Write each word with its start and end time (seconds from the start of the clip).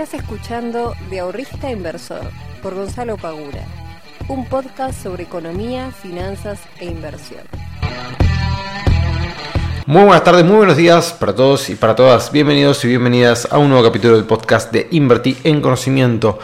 Estás 0.00 0.22
escuchando 0.22 0.94
De 1.10 1.20
Ahorrista 1.20 1.70
Inversor 1.70 2.22
por 2.62 2.74
Gonzalo 2.74 3.18
Pagura, 3.18 3.66
un 4.28 4.46
podcast 4.46 5.02
sobre 5.02 5.24
economía, 5.24 5.90
finanzas 5.90 6.58
e 6.78 6.86
inversión. 6.86 7.42
Muy 9.84 10.04
buenas 10.04 10.24
tardes, 10.24 10.46
muy 10.46 10.56
buenos 10.56 10.78
días 10.78 11.12
para 11.12 11.34
todos 11.34 11.68
y 11.68 11.74
para 11.74 11.94
todas. 11.94 12.32
Bienvenidos 12.32 12.82
y 12.86 12.88
bienvenidas 12.88 13.46
a 13.50 13.58
un 13.58 13.68
nuevo 13.68 13.84
capítulo 13.84 14.16
del 14.16 14.24
podcast 14.24 14.72
de 14.72 14.88
Invertir 14.90 15.36
en 15.44 15.60
Conocimiento. 15.60 16.38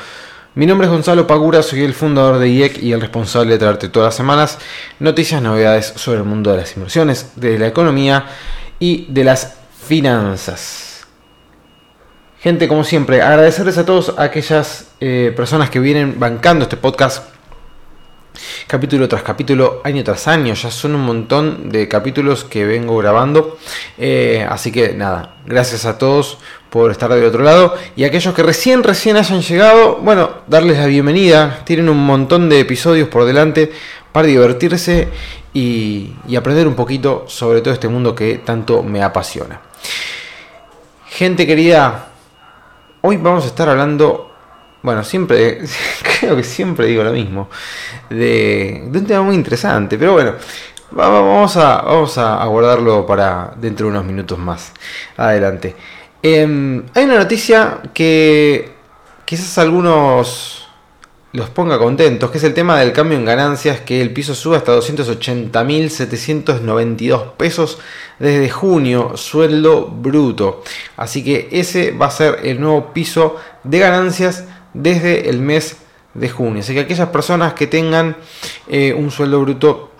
Mi 0.55 0.67
nombre 0.67 0.87
es 0.87 0.93
Gonzalo 0.93 1.27
Pagura, 1.27 1.63
soy 1.63 1.81
el 1.81 1.95
fundador 1.95 2.39
de 2.39 2.51
IEC 2.51 2.83
y 2.83 2.93
el 2.93 3.01
responsable 3.01 3.53
de 3.53 3.59
traerte 3.59 3.89
todas 3.89 4.09
las 4.09 4.17
semanas 4.17 4.59
noticias, 5.01 5.41
novedades 5.41 5.95
sobre 5.97 6.19
el 6.19 6.25
mundo 6.25 6.51
de 6.51 6.59
las 6.59 6.77
inversiones, 6.77 7.31
de 7.37 7.59
la 7.59 7.69
economía 7.69 8.27
y 8.79 9.07
de 9.09 9.25
las 9.25 9.55
finanzas. 9.83 10.86
Gente, 12.41 12.69
como 12.69 12.85
siempre, 12.85 13.23
agradecerles 13.23 13.79
a 13.79 13.87
todos 13.87 14.13
aquellas 14.19 14.89
eh, 15.01 15.33
personas 15.35 15.71
que 15.71 15.81
vienen 15.81 16.21
bancando 16.21 16.65
este 16.65 16.77
podcast 16.77 17.25
capítulo 18.67 19.09
tras 19.09 19.23
capítulo, 19.23 19.81
año 19.85 20.05
tras 20.05 20.29
año. 20.29 20.53
Ya 20.53 20.71
son 20.71 20.95
un 20.95 21.01
montón 21.01 21.71
de 21.71 21.89
capítulos 21.89 22.45
que 22.45 22.67
vengo 22.67 22.99
grabando. 22.99 23.57
Eh, 23.97 24.47
así 24.49 24.71
que 24.71 24.93
nada, 24.93 25.37
gracias 25.47 25.87
a 25.87 25.97
todos 25.97 26.37
por 26.69 26.91
estar 26.91 27.11
del 27.11 27.25
otro 27.25 27.43
lado. 27.43 27.75
Y 27.97 28.05
aquellos 28.05 28.35
que 28.35 28.43
recién, 28.43 28.83
recién 28.83 29.17
hayan 29.17 29.41
llegado, 29.41 29.97
bueno, 29.97 30.43
darles 30.47 30.77
la 30.77 30.87
bienvenida. 30.87 31.63
Tienen 31.65 31.89
un 31.89 32.05
montón 32.05 32.51
de 32.51 32.61
episodios 32.61 33.09
por 33.09 33.25
delante 33.25 33.73
para 34.13 34.29
divertirse 34.29 35.09
y 35.55 36.37
aprender 36.37 36.69
un 36.69 36.75
poquito 36.75 37.25
sobre 37.29 37.63
todo 37.63 37.73
este 37.73 37.89
mundo 37.89 38.15
que 38.15 38.43
tanto 38.45 38.83
me 38.83 39.03
apasiona. 39.03 39.63
Gente 41.09 41.47
querida, 41.47 42.11
hoy 43.07 43.19
vamos 43.19 43.45
a 43.45 43.47
estar 43.47 43.69
hablando 43.69 44.33
bueno, 44.83 45.05
siempre, 45.05 45.61
creo 46.21 46.35
que 46.35 46.43
siempre 46.43 46.87
digo 46.87 47.05
lo 47.05 47.13
mismo, 47.13 47.49
de, 48.11 48.83
un 48.93 49.07
tema 49.07 49.23
muy 49.23 49.37
interesante, 49.37 49.97
pero 49.97 50.13
bueno, 50.15 50.35
vamos 50.91 51.57
a, 51.57 51.83
vamos 51.83 52.19
a 52.19 52.45
guardarlo 52.45 53.07
para 53.07 53.53
dentro 53.57 53.87
de 53.87 53.93
unos 53.93 54.05
minutos 54.05 54.39
más 54.39 54.73
adelante. 55.17 55.75
Em, 56.21 56.85
hay 56.95 57.05
una 57.05 57.19
noticia 57.19 57.79
que 57.95 58.73
quizás 59.25 59.57
algunos 59.59 60.66
los 61.33 61.51
ponga 61.51 61.79
contentos, 61.79 62.31
que 62.31 62.39
es 62.39 62.45
el 62.45 62.55
tema 62.55 62.79
del 62.79 62.93
cambio 62.93 63.19
en 63.19 63.25
ganancias, 63.25 63.81
que 63.81 64.01
el 64.01 64.13
piso 64.13 64.33
sube 64.35 64.57
hasta 64.57 64.77
280.792 64.77 67.33
pesos 67.33 67.79
desde 68.19 68.49
junio, 68.49 69.17
sueldo 69.17 69.87
bruto. 69.87 70.65
Así 70.97 71.23
que 71.23 71.49
ese 71.53 71.91
va 71.91 72.07
a 72.07 72.11
ser 72.11 72.41
el 72.45 72.61
nuevo 72.61 72.93
piso 72.93 73.37
de 73.65 73.79
ganancias 73.79 74.45
desde 74.73 75.29
el 75.29 75.41
mes 75.41 75.77
de 76.15 76.31
junio. 76.31 76.61
Así 76.61 76.73
que 76.75 76.81
aquellas 76.81 77.11
personas 77.11 77.53
que 77.55 77.67
tengan 77.67 78.17
eh, 78.69 78.95
un 78.95 79.11
sueldo 79.11 79.41
bruto 79.41 79.91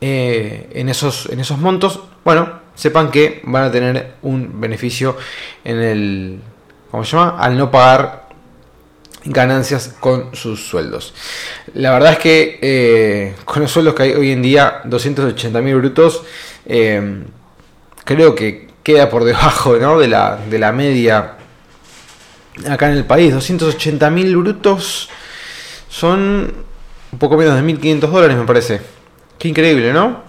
eh, 0.00 0.68
en, 0.74 0.88
esos, 0.88 1.28
en 1.30 1.38
esos 1.40 1.58
montos, 1.58 2.00
bueno, 2.24 2.64
sepan 2.74 3.10
que 3.10 3.40
van 3.44 3.64
a 3.64 3.70
tener 3.70 4.16
un 4.22 4.60
beneficio 4.60 5.16
en 5.64 5.80
el, 5.80 6.40
¿cómo 6.90 7.04
se 7.04 7.16
llama? 7.16 7.38
Al 7.38 7.56
no 7.56 7.70
pagar 7.70 8.23
ganancias 9.24 9.94
con 10.00 10.34
sus 10.34 10.66
sueldos. 10.66 11.14
La 11.74 11.92
verdad 11.92 12.12
es 12.12 12.18
que 12.18 12.58
eh, 12.62 13.34
con 13.44 13.62
los 13.62 13.70
sueldos 13.70 13.94
que 13.94 14.04
hay 14.04 14.12
hoy 14.12 14.30
en 14.32 14.42
día, 14.42 14.80
280 14.84 15.60
mil 15.60 15.76
brutos, 15.76 16.22
creo 18.04 18.34
que 18.34 18.68
queda 18.82 19.08
por 19.08 19.24
debajo 19.24 19.78
de, 19.98 20.08
la, 20.08 20.38
de 20.48 20.58
la 20.58 20.72
media 20.72 21.36
acá 22.68 22.90
en 22.90 22.96
el 22.96 23.04
país. 23.04 23.32
280 23.32 24.10
mil 24.10 24.36
brutos 24.36 25.08
son 25.88 26.52
un 27.12 27.18
poco 27.18 27.36
menos 27.36 27.54
de 27.54 27.62
1.500 27.62 28.00
dólares, 28.00 28.36
me 28.36 28.44
parece. 28.44 28.80
Qué 29.38 29.48
increíble, 29.48 29.92
¿no? 29.92 30.24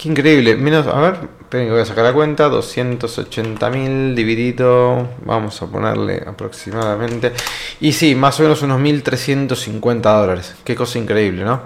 Qué 0.00 0.08
increíble. 0.08 0.56
Menos, 0.56 0.86
a 0.86 0.98
ver, 0.98 1.28
esperen 1.42 1.66
que 1.66 1.72
voy 1.72 1.82
a 1.82 1.84
sacar 1.84 2.04
la 2.04 2.14
cuenta. 2.14 2.48
280 2.48 3.68
mil 3.68 4.14
dividido, 4.14 5.10
vamos 5.26 5.60
a 5.60 5.66
ponerle 5.66 6.24
aproximadamente. 6.26 7.32
Y 7.80 7.92
sí, 7.92 8.14
más 8.14 8.40
o 8.40 8.44
menos 8.44 8.62
unos 8.62 8.80
1.350 8.80 10.00
dólares. 10.00 10.54
Qué 10.64 10.74
cosa 10.74 10.98
increíble, 10.98 11.44
¿no? 11.44 11.60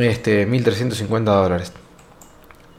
Este, 0.00 0.48
1.350 0.48 1.24
dólares. 1.24 1.70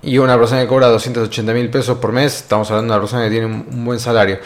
Y 0.02 0.18
una 0.18 0.36
persona 0.36 0.62
que 0.62 0.68
cobra 0.68 0.88
280 0.88 1.54
mil 1.54 1.70
pesos 1.70 2.00
por 2.00 2.12
mes, 2.12 2.36
estamos 2.36 2.72
hablando 2.72 2.92
de 2.92 2.98
una 2.98 3.02
persona 3.04 3.24
que 3.26 3.30
tiene 3.30 3.46
un 3.46 3.86
buen 3.86 4.00
salario. 4.00 4.40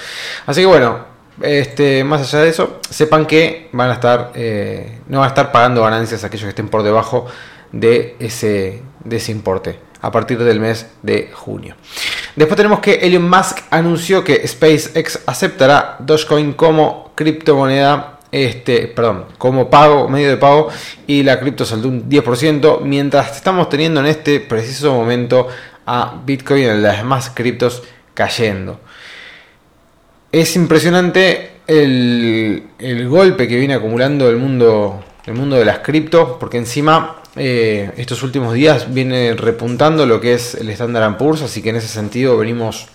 Así 0.45 0.59
que 0.59 0.67
bueno, 0.67 1.06
este, 1.41 2.03
más 2.03 2.23
allá 2.23 2.44
de 2.44 2.50
eso, 2.50 2.81
sepan 2.90 3.25
que 3.25 3.69
van 3.72 3.90
a 3.90 3.94
estar, 3.94 4.34
eh, 4.35 5.00
no 5.07 5.19
van 5.19 5.28
a 5.28 5.29
estar 5.29 5.50
pagando 5.53 5.81
ganancias 5.81 6.25
aquellos 6.25 6.44
que 6.44 6.50
estén 6.50 6.67
por 6.67 6.84
debajo 6.84 7.28
de 7.72 8.17
ese, 8.19 8.81
de 9.06 9.16
ese 9.16 9.31
importe 9.31 9.91
a 10.01 10.12
partir 10.12 10.38
del 10.39 10.59
mes 10.59 10.88
de 11.01 11.29
junio. 11.34 11.75
Después 12.35 12.56
tenemos 12.56 12.79
que 12.79 12.94
Elon 12.95 13.29
Musk 13.29 13.59
anunció 13.69 14.23
que 14.23 14.47
SpaceX 14.47 15.19
aceptará 15.25 15.97
Dogecoin 16.00 16.53
como 16.53 17.12
criptomoneda, 17.16 18.19
este, 18.31 18.88
perdón, 18.88 19.25
como 19.38 19.69
pago, 19.69 20.07
medio 20.07 20.29
de 20.29 20.38
pago, 20.38 20.69
y 21.07 21.23
la 21.23 21.40
cripto 21.40 21.66
saltó 21.66 21.90
un 21.90 22.09
10%, 22.09 22.81
mientras 22.81 23.35
estamos 23.35 23.69
teniendo 23.69 24.00
en 24.00 24.07
este 24.07 24.40
preciso 24.40 24.94
momento 24.94 25.47
a 25.85 26.22
Bitcoin 26.25 26.63
y 26.63 26.81
las 26.81 26.97
demás 26.97 27.31
criptos 27.34 27.84
cayendo. 28.13 28.79
Es 30.31 30.56
impresionante 30.56 31.51
el, 31.67 33.07
golpe 33.09 33.47
que 33.47 33.57
viene 33.57 33.73
acumulando 33.73 34.29
el 34.29 34.38
mundo, 34.38 35.03
el 35.25 35.34
mundo 35.34 35.57
de 35.57 35.66
las 35.66 35.79
criptos, 35.79 36.38
porque 36.40 36.57
encima 36.57 37.20
eh, 37.35 37.91
estos 37.97 38.23
últimos 38.23 38.53
días 38.53 38.93
viene 38.93 39.33
repuntando 39.33 40.05
lo 40.05 40.19
que 40.19 40.33
es 40.33 40.55
el 40.55 40.69
Standard 40.69 41.17
Poor's, 41.17 41.41
así 41.41 41.61
que 41.61 41.69
en 41.69 41.77
ese 41.77 41.87
sentido 41.87 42.37
venimos 42.37 42.87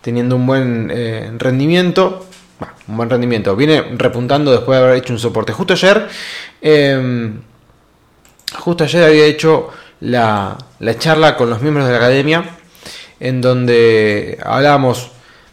teniendo 0.00 0.36
un 0.36 0.46
buen 0.46 0.90
eh, 0.92 1.32
rendimiento. 1.38 2.26
un 2.86 2.96
buen 2.96 3.10
rendimiento. 3.10 3.56
Viene 3.56 3.82
repuntando 3.96 4.52
después 4.52 4.78
de 4.78 4.84
haber 4.84 4.98
hecho 4.98 5.12
un 5.12 5.18
soporte. 5.18 5.52
Justo 5.52 5.72
ayer, 5.72 6.06
em, 6.60 7.40
justo 8.56 8.84
ayer 8.84 9.04
había 9.04 9.24
hecho 9.24 9.70
la, 10.00 10.56
la 10.78 10.98
charla 10.98 11.36
con 11.36 11.50
los 11.50 11.60
miembros 11.60 11.86
de 11.86 11.92
la 11.92 11.98
academia, 11.98 12.44
en 13.18 13.40
donde 13.40 14.38
hablábamos 14.44 15.10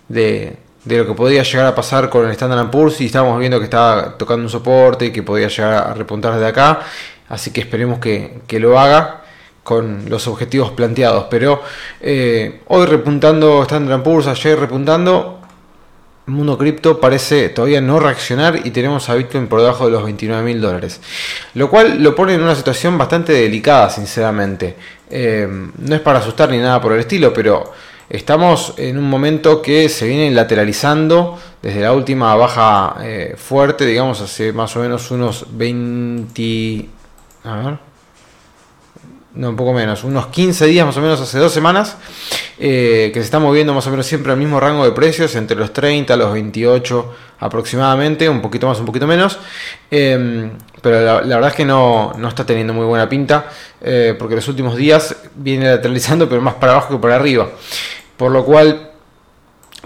de, 0.07 0.57
de 0.85 0.97
lo 0.97 1.05
que 1.05 1.13
podía 1.13 1.43
llegar 1.43 1.65
a 1.67 1.75
pasar 1.75 2.09
con 2.09 2.25
el 2.25 2.31
Standard 2.31 2.69
Poor's 2.69 3.01
y 3.01 3.05
estábamos 3.05 3.39
viendo 3.39 3.59
que 3.59 3.65
estaba 3.65 4.17
tocando 4.17 4.43
un 4.43 4.49
soporte 4.49 5.07
y 5.07 5.11
que 5.11 5.23
podía 5.23 5.47
llegar 5.47 5.73
a 5.73 5.93
repuntar 5.93 6.33
desde 6.33 6.47
acá. 6.47 6.81
Así 7.29 7.51
que 7.51 7.61
esperemos 7.61 7.99
que, 7.99 8.41
lo 8.59 8.79
haga 8.79 9.21
con 9.63 10.09
los 10.09 10.27
objetivos 10.27 10.71
planteados. 10.71 11.25
Pero 11.29 11.61
eh, 12.01 12.61
hoy 12.67 12.85
repuntando 12.85 13.61
Standard 13.63 14.03
Poor's, 14.03 14.27
ayer 14.27 14.59
repuntando, 14.59 15.39
mundo 16.25 16.57
cripto 16.57 16.99
parece 16.99 17.49
todavía 17.49 17.81
no 17.81 17.99
reaccionar 17.99 18.59
y 18.63 18.71
tenemos 18.71 19.09
a 19.09 19.15
Bitcoin 19.15 19.47
por 19.47 19.61
debajo 19.61 19.85
de 19.85 19.91
los 19.91 20.03
29 20.03 20.43
mil 20.43 20.61
dólares. 20.61 21.01
Lo 21.53 21.69
cual 21.69 22.03
lo 22.03 22.15
pone 22.15 22.33
en 22.33 22.41
una 22.41 22.55
situación 22.55 22.97
bastante 22.97 23.33
delicada, 23.33 23.89
sinceramente. 23.89 24.75
Eh, 25.09 25.47
no 25.77 25.95
es 25.95 26.01
para 26.01 26.19
asustar 26.19 26.49
ni 26.49 26.57
nada 26.57 26.81
por 26.81 26.93
el 26.93 26.99
estilo, 26.99 27.33
pero 27.33 27.71
Estamos 28.09 28.73
en 28.77 28.97
un 28.97 29.07
momento 29.07 29.61
que 29.61 29.87
se 29.87 30.07
viene 30.07 30.31
lateralizando 30.31 31.39
desde 31.61 31.81
la 31.81 31.93
última 31.93 32.35
baja 32.35 32.95
eh, 33.03 33.35
fuerte, 33.37 33.85
digamos, 33.85 34.19
hace 34.19 34.51
más 34.51 34.75
o 34.75 34.79
menos 34.79 35.11
unos 35.11 35.45
20... 35.51 36.89
A 37.49 37.55
ver. 37.57 37.77
No, 39.33 39.49
un 39.49 39.55
poco 39.55 39.73
menos, 39.73 40.03
unos 40.03 40.27
15 40.27 40.65
días 40.65 40.85
más 40.85 40.97
o 40.97 41.01
menos, 41.01 41.21
hace 41.21 41.37
dos 41.37 41.51
semanas, 41.51 41.97
eh, 42.59 43.11
que 43.13 43.19
se 43.19 43.25
está 43.25 43.39
moviendo 43.39 43.73
más 43.73 43.85
o 43.87 43.91
menos 43.91 44.05
siempre 44.05 44.31
al 44.31 44.37
mismo 44.37 44.59
rango 44.59 44.83
de 44.83 44.91
precios, 44.91 45.35
entre 45.35 45.55
los 45.55 45.71
30 45.71 46.13
a 46.13 46.17
los 46.17 46.33
28 46.33 47.15
aproximadamente, 47.39 48.27
un 48.27 48.41
poquito 48.41 48.67
más, 48.67 48.79
un 48.79 48.85
poquito 48.85 49.07
menos. 49.07 49.39
Em, 49.89 50.51
pero 50.81 51.01
la, 51.01 51.21
verdad 51.21 51.49
es 51.49 51.55
que 51.55 51.65
no, 51.65 52.13
no, 52.17 52.27
está 52.27 52.45
teniendo 52.45 52.73
muy 52.73 52.85
buena 52.85 53.07
pinta, 53.07 53.45
eh, 53.81 54.15
porque 54.17 54.35
los 54.35 54.47
últimos 54.47 54.75
días 54.75 55.15
viene 55.35 55.69
lateralizando, 55.69 56.27
pero 56.27 56.41
más 56.41 56.55
para 56.55 56.73
abajo 56.73 56.95
que 56.95 57.01
para 57.01 57.15
arriba. 57.15 57.49
Por 58.17 58.31
lo 58.31 58.43
cual 58.43 58.91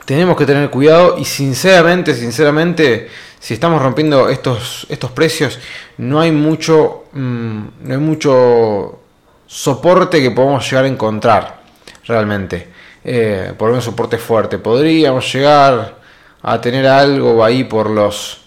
tenemos 0.05 0.35
que 0.35 0.45
tener 0.45 0.69
cuidado 0.69 1.17
y 1.17 1.25
sinceramente, 1.25 2.13
sinceramente, 2.13 3.09
si 3.43 3.55
estamos 3.55 3.81
rompiendo 3.81 4.29
estos, 4.29 4.87
estos 4.87 5.11
precios, 5.11 5.59
no 5.97 6.21
hay 6.21 6.31
mucho, 6.31 7.07
mm, 7.11 7.63
no 7.81 7.93
hay 7.93 7.99
mucho 7.99 8.99
soporte 9.45 10.21
que 10.21 10.31
podamos 10.31 10.63
llegar 10.69 10.85
a 10.85 10.87
encontrar 10.87 11.61
realmente. 12.05 12.69
Eh, 13.03 13.51
por 13.57 13.71
un 13.71 13.81
soporte 13.81 14.17
fuerte. 14.17 14.59
Podríamos 14.59 15.29
llegar 15.33 15.97
a 16.41 16.61
tener 16.61 16.87
algo 16.87 17.43
ahí 17.43 17.65
por 17.65 17.89
los, 17.89 18.45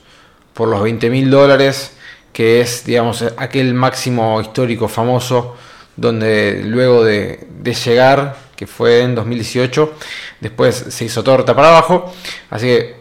por 0.54 0.69
los 0.69 0.82
20 0.82 1.10
mil 1.10 1.31
dólares, 1.31 1.92
que 2.32 2.62
es, 2.62 2.87
digamos, 2.87 3.22
aquel 3.37 3.75
máximo 3.75 4.40
histórico 4.40 4.88
famoso, 4.88 5.56
donde 5.94 6.62
luego 6.64 7.04
de, 7.04 7.46
de 7.50 7.75
llegar 7.75 8.34
que 8.56 8.66
fue 8.66 9.02
en 9.02 9.14
2018. 9.14 9.92
Después 10.40 10.87
se 10.88 11.04
hizo 11.04 11.22
torta 11.22 11.54
para 11.54 11.69
abajo. 11.69 12.14
Así 12.49 12.66
que 12.66 12.95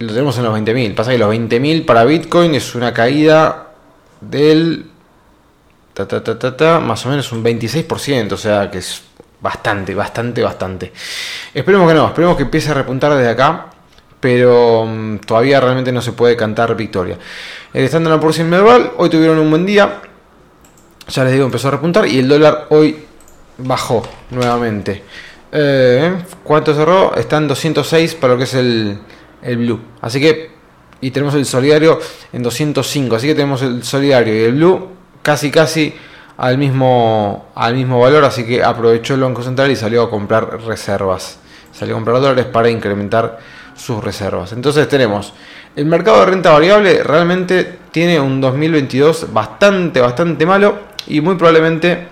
lo 0.00 0.08
tenemos 0.08 0.36
en 0.38 0.44
los 0.44 0.58
20.000. 0.58 0.94
Pasa 0.94 1.12
que 1.12 1.18
los 1.18 1.32
20.000 1.32 1.84
para 1.84 2.04
Bitcoin 2.04 2.54
es 2.54 2.74
una 2.74 2.92
caída 2.92 3.68
del... 4.20 4.86
Ta, 5.92 6.08
ta, 6.08 6.22
ta, 6.22 6.56
ta, 6.56 6.80
más 6.80 7.04
o 7.04 7.10
menos 7.10 7.30
un 7.32 7.44
26%, 7.44 8.32
o 8.32 8.36
sea 8.36 8.70
que 8.70 8.78
es 8.78 9.02
bastante, 9.40 9.94
bastante, 9.94 10.42
bastante. 10.42 10.92
Esperemos 11.52 11.86
que 11.88 11.94
no, 11.94 12.06
esperemos 12.06 12.36
que 12.36 12.44
empiece 12.44 12.70
a 12.70 12.74
repuntar 12.74 13.12
desde 13.14 13.28
acá, 13.28 13.66
pero 14.18 14.82
um, 14.82 15.18
todavía 15.18 15.60
realmente 15.60 15.92
no 15.92 16.00
se 16.00 16.12
puede 16.12 16.36
cantar 16.36 16.74
victoria. 16.74 17.18
El 17.74 17.84
Standard 17.84 18.20
Poor's 18.20 18.38
Medval 18.38 18.92
hoy 18.96 19.10
tuvieron 19.10 19.38
un 19.38 19.50
buen 19.50 19.66
día, 19.66 20.00
ya 21.08 21.24
les 21.24 21.32
digo, 21.34 21.44
empezó 21.44 21.68
a 21.68 21.72
repuntar 21.72 22.06
y 22.06 22.20
el 22.20 22.28
dólar 22.28 22.68
hoy 22.70 23.04
bajó 23.58 24.02
nuevamente. 24.30 25.02
Eh, 25.52 26.16
¿Cuánto 26.44 26.72
cerró? 26.72 27.14
Está 27.14 27.36
en 27.36 27.48
206 27.48 28.14
para 28.14 28.34
lo 28.34 28.38
que 28.38 28.44
es 28.44 28.54
el, 28.54 28.98
el 29.42 29.56
blue. 29.58 29.80
Así 30.00 30.20
que, 30.20 30.50
y 31.00 31.10
tenemos 31.10 31.34
el 31.34 31.46
solidario 31.46 31.98
en 32.32 32.42
205. 32.42 33.16
Así 33.16 33.26
que 33.26 33.34
tenemos 33.34 33.62
el 33.62 33.82
solidario 33.82 34.34
y 34.34 34.44
el 34.44 34.52
blue 34.52 34.88
casi, 35.22 35.50
casi 35.50 35.94
al 36.36 36.58
mismo, 36.58 37.50
al 37.54 37.74
mismo 37.74 38.00
valor. 38.00 38.24
Así 38.24 38.44
que 38.44 38.62
aprovechó 38.62 39.14
el 39.14 39.20
Banco 39.20 39.42
Central 39.42 39.70
y 39.70 39.76
salió 39.76 40.02
a 40.02 40.10
comprar 40.10 40.60
reservas. 40.62 41.38
Salió 41.72 41.94
a 41.94 41.98
comprar 41.98 42.20
dólares 42.20 42.46
para 42.46 42.68
incrementar 42.68 43.38
sus 43.74 44.02
reservas. 44.02 44.52
Entonces 44.52 44.88
tenemos 44.88 45.32
el 45.76 45.86
mercado 45.86 46.20
de 46.20 46.26
renta 46.26 46.50
variable 46.50 47.02
realmente 47.02 47.78
tiene 47.92 48.18
un 48.18 48.40
2022 48.40 49.32
bastante, 49.32 50.00
bastante 50.00 50.44
malo 50.44 50.80
y 51.06 51.20
muy 51.20 51.36
probablemente 51.36 52.08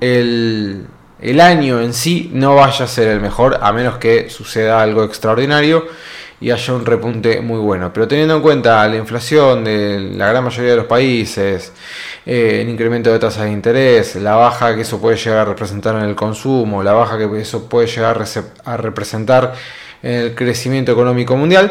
el, 0.00 0.86
el 1.18 1.40
año 1.40 1.80
en 1.80 1.94
sí 1.94 2.30
no 2.34 2.56
vaya 2.56 2.84
a 2.84 2.88
ser 2.88 3.08
el 3.08 3.20
mejor 3.20 3.58
a 3.62 3.72
menos 3.72 3.96
que 3.96 4.28
suceda 4.28 4.82
algo 4.82 5.02
extraordinario 5.04 5.86
y 6.40 6.50
haya 6.50 6.74
un 6.74 6.86
repunte 6.86 7.40
muy 7.40 7.58
bueno. 7.58 7.92
Pero 7.92 8.08
teniendo 8.08 8.36
en 8.36 8.42
cuenta 8.42 8.86
la 8.88 8.96
inflación 8.96 9.64
de 9.64 10.00
la 10.16 10.28
gran 10.28 10.42
mayoría 10.42 10.70
de 10.70 10.76
los 10.78 10.86
países, 10.86 11.72
eh, 12.24 12.60
el 12.62 12.68
incremento 12.68 13.12
de 13.12 13.18
tasas 13.18 13.44
de 13.44 13.52
interés, 13.52 14.16
la 14.16 14.36
baja 14.36 14.74
que 14.74 14.82
eso 14.82 15.00
puede 15.00 15.16
llegar 15.16 15.40
a 15.40 15.44
representar 15.44 15.96
en 15.96 16.04
el 16.04 16.14
consumo, 16.14 16.82
la 16.82 16.92
baja 16.92 17.18
que 17.18 17.40
eso 17.40 17.68
puede 17.68 17.86
llegar 17.86 18.24
a 18.64 18.76
representar 18.76 19.54
en 20.02 20.14
el 20.14 20.34
crecimiento 20.34 20.92
económico 20.92 21.36
mundial, 21.36 21.70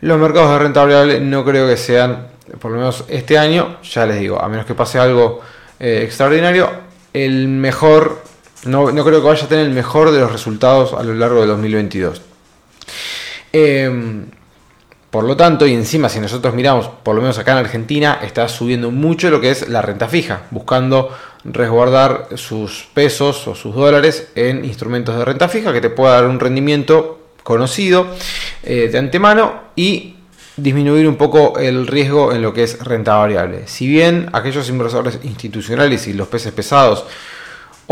los 0.00 0.18
mercados 0.18 0.50
de 0.52 0.58
renta 0.58 0.80
variable 0.80 1.20
no 1.20 1.44
creo 1.44 1.68
que 1.68 1.76
sean, 1.76 2.28
por 2.58 2.72
lo 2.72 2.78
menos 2.78 3.04
este 3.08 3.38
año, 3.38 3.76
ya 3.82 4.06
les 4.06 4.18
digo, 4.18 4.42
a 4.42 4.48
menos 4.48 4.66
que 4.66 4.74
pase 4.74 4.98
algo 4.98 5.40
eh, 5.78 6.02
extraordinario, 6.04 6.68
el 7.12 7.48
mejor, 7.48 8.22
no, 8.64 8.90
no 8.90 9.04
creo 9.04 9.20
que 9.20 9.28
vaya 9.28 9.44
a 9.44 9.48
tener 9.48 9.66
el 9.66 9.72
mejor 9.72 10.10
de 10.10 10.20
los 10.20 10.32
resultados 10.32 10.94
a 10.94 11.02
lo 11.02 11.14
largo 11.14 11.42
de 11.42 11.46
2022. 11.48 12.29
Em, 13.52 14.26
por 15.10 15.24
lo 15.24 15.36
tanto, 15.36 15.66
y 15.66 15.74
encima 15.74 16.08
si 16.08 16.20
nosotros 16.20 16.54
miramos, 16.54 16.88
por 17.02 17.16
lo 17.16 17.20
menos 17.20 17.38
acá 17.38 17.52
en 17.52 17.58
Argentina, 17.58 18.20
está 18.22 18.48
subiendo 18.48 18.90
mucho 18.90 19.28
lo 19.28 19.40
que 19.40 19.50
es 19.50 19.68
la 19.68 19.82
renta 19.82 20.06
fija, 20.08 20.42
buscando 20.50 21.10
resguardar 21.44 22.28
sus 22.36 22.86
pesos 22.94 23.48
o 23.48 23.54
sus 23.54 23.74
dólares 23.74 24.28
en 24.34 24.64
instrumentos 24.64 25.16
de 25.16 25.24
renta 25.24 25.48
fija 25.48 25.72
que 25.72 25.80
te 25.80 25.90
pueda 25.90 26.14
dar 26.14 26.26
un 26.26 26.38
rendimiento 26.38 27.18
conocido 27.42 28.06
eh, 28.62 28.88
de 28.92 28.98
antemano 28.98 29.62
y 29.74 30.16
disminuir 30.56 31.08
un 31.08 31.16
poco 31.16 31.58
el 31.58 31.86
riesgo 31.86 32.32
en 32.32 32.42
lo 32.42 32.52
que 32.52 32.62
es 32.62 32.78
renta 32.84 33.16
variable. 33.16 33.66
Si 33.66 33.86
bien 33.86 34.28
aquellos 34.32 34.68
inversores 34.68 35.18
institucionales 35.22 36.06
y 36.06 36.12
los 36.12 36.28
peces 36.28 36.52
pesados 36.52 37.04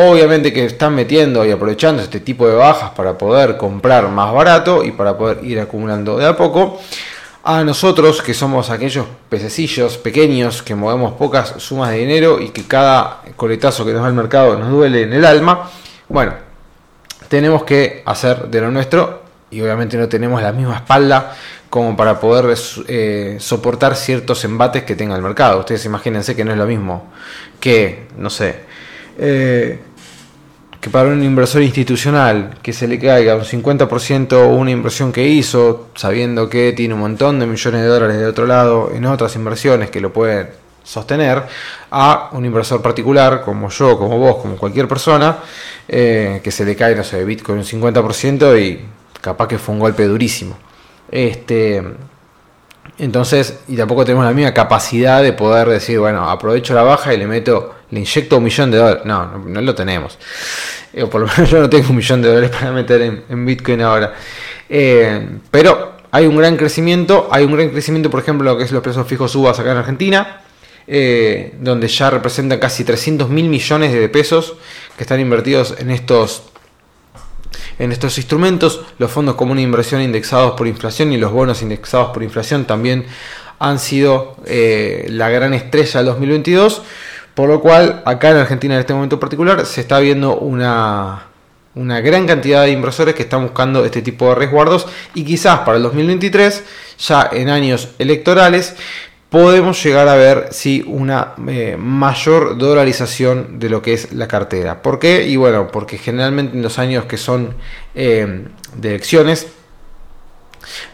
Obviamente 0.00 0.52
que 0.52 0.64
están 0.64 0.94
metiendo 0.94 1.44
y 1.44 1.50
aprovechando 1.50 2.00
este 2.00 2.20
tipo 2.20 2.46
de 2.46 2.54
bajas 2.54 2.90
para 2.90 3.18
poder 3.18 3.56
comprar 3.56 4.08
más 4.08 4.32
barato 4.32 4.84
y 4.84 4.92
para 4.92 5.18
poder 5.18 5.44
ir 5.44 5.58
acumulando 5.58 6.16
de 6.16 6.24
a 6.24 6.36
poco. 6.36 6.80
A 7.42 7.64
nosotros, 7.64 8.22
que 8.22 8.32
somos 8.32 8.70
aquellos 8.70 9.06
pececillos 9.28 9.98
pequeños 9.98 10.62
que 10.62 10.76
movemos 10.76 11.14
pocas 11.14 11.52
sumas 11.56 11.90
de 11.90 11.98
dinero 11.98 12.40
y 12.40 12.50
que 12.50 12.62
cada 12.62 13.22
coletazo 13.34 13.84
que 13.84 13.92
nos 13.92 14.02
da 14.02 14.08
el 14.08 14.14
mercado 14.14 14.56
nos 14.56 14.70
duele 14.70 15.02
en 15.02 15.14
el 15.14 15.24
alma, 15.24 15.68
bueno, 16.08 16.34
tenemos 17.28 17.64
que 17.64 18.04
hacer 18.06 18.46
de 18.46 18.60
lo 18.60 18.70
nuestro 18.70 19.22
y 19.50 19.60
obviamente 19.62 19.96
no 19.96 20.08
tenemos 20.08 20.40
la 20.40 20.52
misma 20.52 20.76
espalda 20.76 21.34
como 21.68 21.96
para 21.96 22.20
poder 22.20 22.56
eh, 22.86 23.38
soportar 23.40 23.96
ciertos 23.96 24.44
embates 24.44 24.84
que 24.84 24.94
tenga 24.94 25.16
el 25.16 25.22
mercado. 25.22 25.58
Ustedes 25.58 25.84
imagínense 25.86 26.36
que 26.36 26.44
no 26.44 26.52
es 26.52 26.58
lo 26.58 26.66
mismo 26.66 27.10
que, 27.58 28.06
no 28.16 28.30
sé, 28.30 28.60
eh, 29.18 29.80
que 30.80 30.90
para 30.90 31.08
un 31.08 31.22
inversor 31.22 31.62
institucional 31.62 32.56
que 32.62 32.72
se 32.72 32.86
le 32.86 32.98
caiga 32.98 33.34
un 33.34 33.42
50% 33.42 34.48
una 34.48 34.70
inversión 34.70 35.12
que 35.12 35.26
hizo, 35.26 35.88
sabiendo 35.94 36.48
que 36.48 36.72
tiene 36.72 36.94
un 36.94 37.00
montón 37.00 37.40
de 37.40 37.46
millones 37.46 37.82
de 37.82 37.88
dólares 37.88 38.18
de 38.18 38.26
otro 38.26 38.46
lado 38.46 38.90
en 38.94 39.04
otras 39.06 39.34
inversiones 39.34 39.90
que 39.90 40.00
lo 40.00 40.12
pueden 40.12 40.48
sostener, 40.84 41.42
a 41.90 42.30
un 42.32 42.44
inversor 42.46 42.80
particular 42.80 43.42
como 43.44 43.68
yo, 43.68 43.98
como 43.98 44.18
vos, 44.18 44.36
como 44.36 44.56
cualquier 44.56 44.88
persona, 44.88 45.38
eh, 45.86 46.40
que 46.42 46.50
se 46.50 46.64
le 46.64 46.74
cae, 46.74 46.94
no 46.94 47.04
sé, 47.04 47.24
Bitcoin 47.24 47.58
un 47.58 47.64
50% 47.64 48.58
y 48.58 48.86
capaz 49.20 49.48
que 49.48 49.58
fue 49.58 49.74
un 49.74 49.80
golpe 49.80 50.06
durísimo. 50.06 50.56
Este, 51.10 51.82
entonces, 52.98 53.60
y 53.68 53.76
tampoco 53.76 54.04
tenemos 54.04 54.24
la 54.24 54.32
misma 54.32 54.54
capacidad 54.54 55.22
de 55.22 55.32
poder 55.34 55.68
decir, 55.68 55.98
bueno, 55.98 56.28
aprovecho 56.30 56.74
la 56.74 56.82
baja 56.82 57.12
y 57.12 57.18
le 57.18 57.26
meto, 57.26 57.74
le 57.90 58.00
inyecto 58.00 58.38
un 58.38 58.44
millón 58.44 58.70
de 58.70 58.78
dólares. 58.78 59.02
No, 59.04 59.38
no, 59.38 59.60
lo 59.60 59.74
tenemos. 59.74 60.18
Eh, 60.92 61.06
por 61.06 61.20
lo 61.20 61.26
menos 61.36 61.50
yo 61.50 61.60
no 61.60 61.70
tengo 61.70 61.90
un 61.90 61.96
millón 61.96 62.22
de 62.22 62.28
dólares 62.28 62.50
para 62.50 62.72
meter 62.72 63.22
en, 63.28 63.46
Bitcoin 63.46 63.80
ahora. 63.82 64.14
Eh, 64.68 65.28
pero 65.50 65.96
hay 66.10 66.26
un 66.26 66.36
gran 66.36 66.56
crecimiento, 66.56 67.28
hay 67.30 67.44
un 67.44 67.52
gran 67.52 67.70
crecimiento, 67.70 68.10
por 68.10 68.20
ejemplo, 68.20 68.50
lo 68.50 68.58
que 68.58 68.64
es 68.64 68.72
los 68.72 68.82
precios 68.82 69.06
fijos 69.06 69.34
UBAS 69.34 69.58
acá 69.60 69.72
en 69.72 69.76
Argentina, 69.78 70.40
eh, 70.86 71.54
donde 71.60 71.88
ya 71.88 72.10
representan 72.10 72.58
casi 72.58 72.84
300 72.84 73.28
mil 73.28 73.48
millones 73.48 73.92
de 73.92 74.08
pesos 74.08 74.54
que 74.96 75.04
están 75.04 75.20
invertidos 75.20 75.74
en 75.78 75.90
estos 75.90 76.44
en 77.78 77.92
estos 77.92 78.18
instrumentos. 78.18 78.82
Los 78.98 79.10
fondos 79.10 79.36
comunes 79.36 79.62
de 79.62 79.66
inversión 79.66 80.02
indexados 80.02 80.52
por 80.52 80.66
inflación 80.66 81.12
y 81.12 81.16
los 81.16 81.32
bonos 81.32 81.62
indexados 81.62 82.10
por 82.10 82.22
inflación 82.22 82.64
también 82.64 83.06
han 83.58 83.78
sido 83.78 84.36
eh, 84.46 85.06
la 85.10 85.28
gran 85.28 85.54
estrella 85.54 85.98
del 85.98 86.06
2022. 86.06 86.82
Por 87.38 87.48
lo 87.48 87.60
cual, 87.60 88.02
acá 88.04 88.30
en 88.30 88.38
Argentina 88.38 88.74
en 88.74 88.80
este 88.80 88.92
momento 88.92 89.20
particular 89.20 89.64
se 89.64 89.80
está 89.80 90.00
viendo 90.00 90.38
una, 90.38 91.26
una 91.76 92.00
gran 92.00 92.26
cantidad 92.26 92.64
de 92.64 92.72
inversores 92.72 93.14
que 93.14 93.22
están 93.22 93.44
buscando 93.44 93.84
este 93.84 94.02
tipo 94.02 94.28
de 94.28 94.34
resguardos 94.34 94.88
y 95.14 95.22
quizás 95.22 95.60
para 95.60 95.76
el 95.76 95.84
2023, 95.84 96.64
ya 96.98 97.30
en 97.30 97.48
años 97.48 97.90
electorales, 98.00 98.74
podemos 99.28 99.80
llegar 99.84 100.08
a 100.08 100.16
ver 100.16 100.48
si 100.50 100.82
una 100.84 101.34
eh, 101.46 101.76
mayor 101.78 102.58
dolarización 102.58 103.60
de 103.60 103.70
lo 103.70 103.82
que 103.82 103.92
es 103.92 104.12
la 104.12 104.26
cartera. 104.26 104.82
¿Por 104.82 104.98
qué? 104.98 105.28
Y 105.28 105.36
bueno, 105.36 105.68
porque 105.68 105.96
generalmente 105.96 106.56
en 106.56 106.62
los 106.64 106.80
años 106.80 107.04
que 107.04 107.18
son 107.18 107.54
eh, 107.94 108.48
de 108.74 108.88
elecciones 108.88 109.46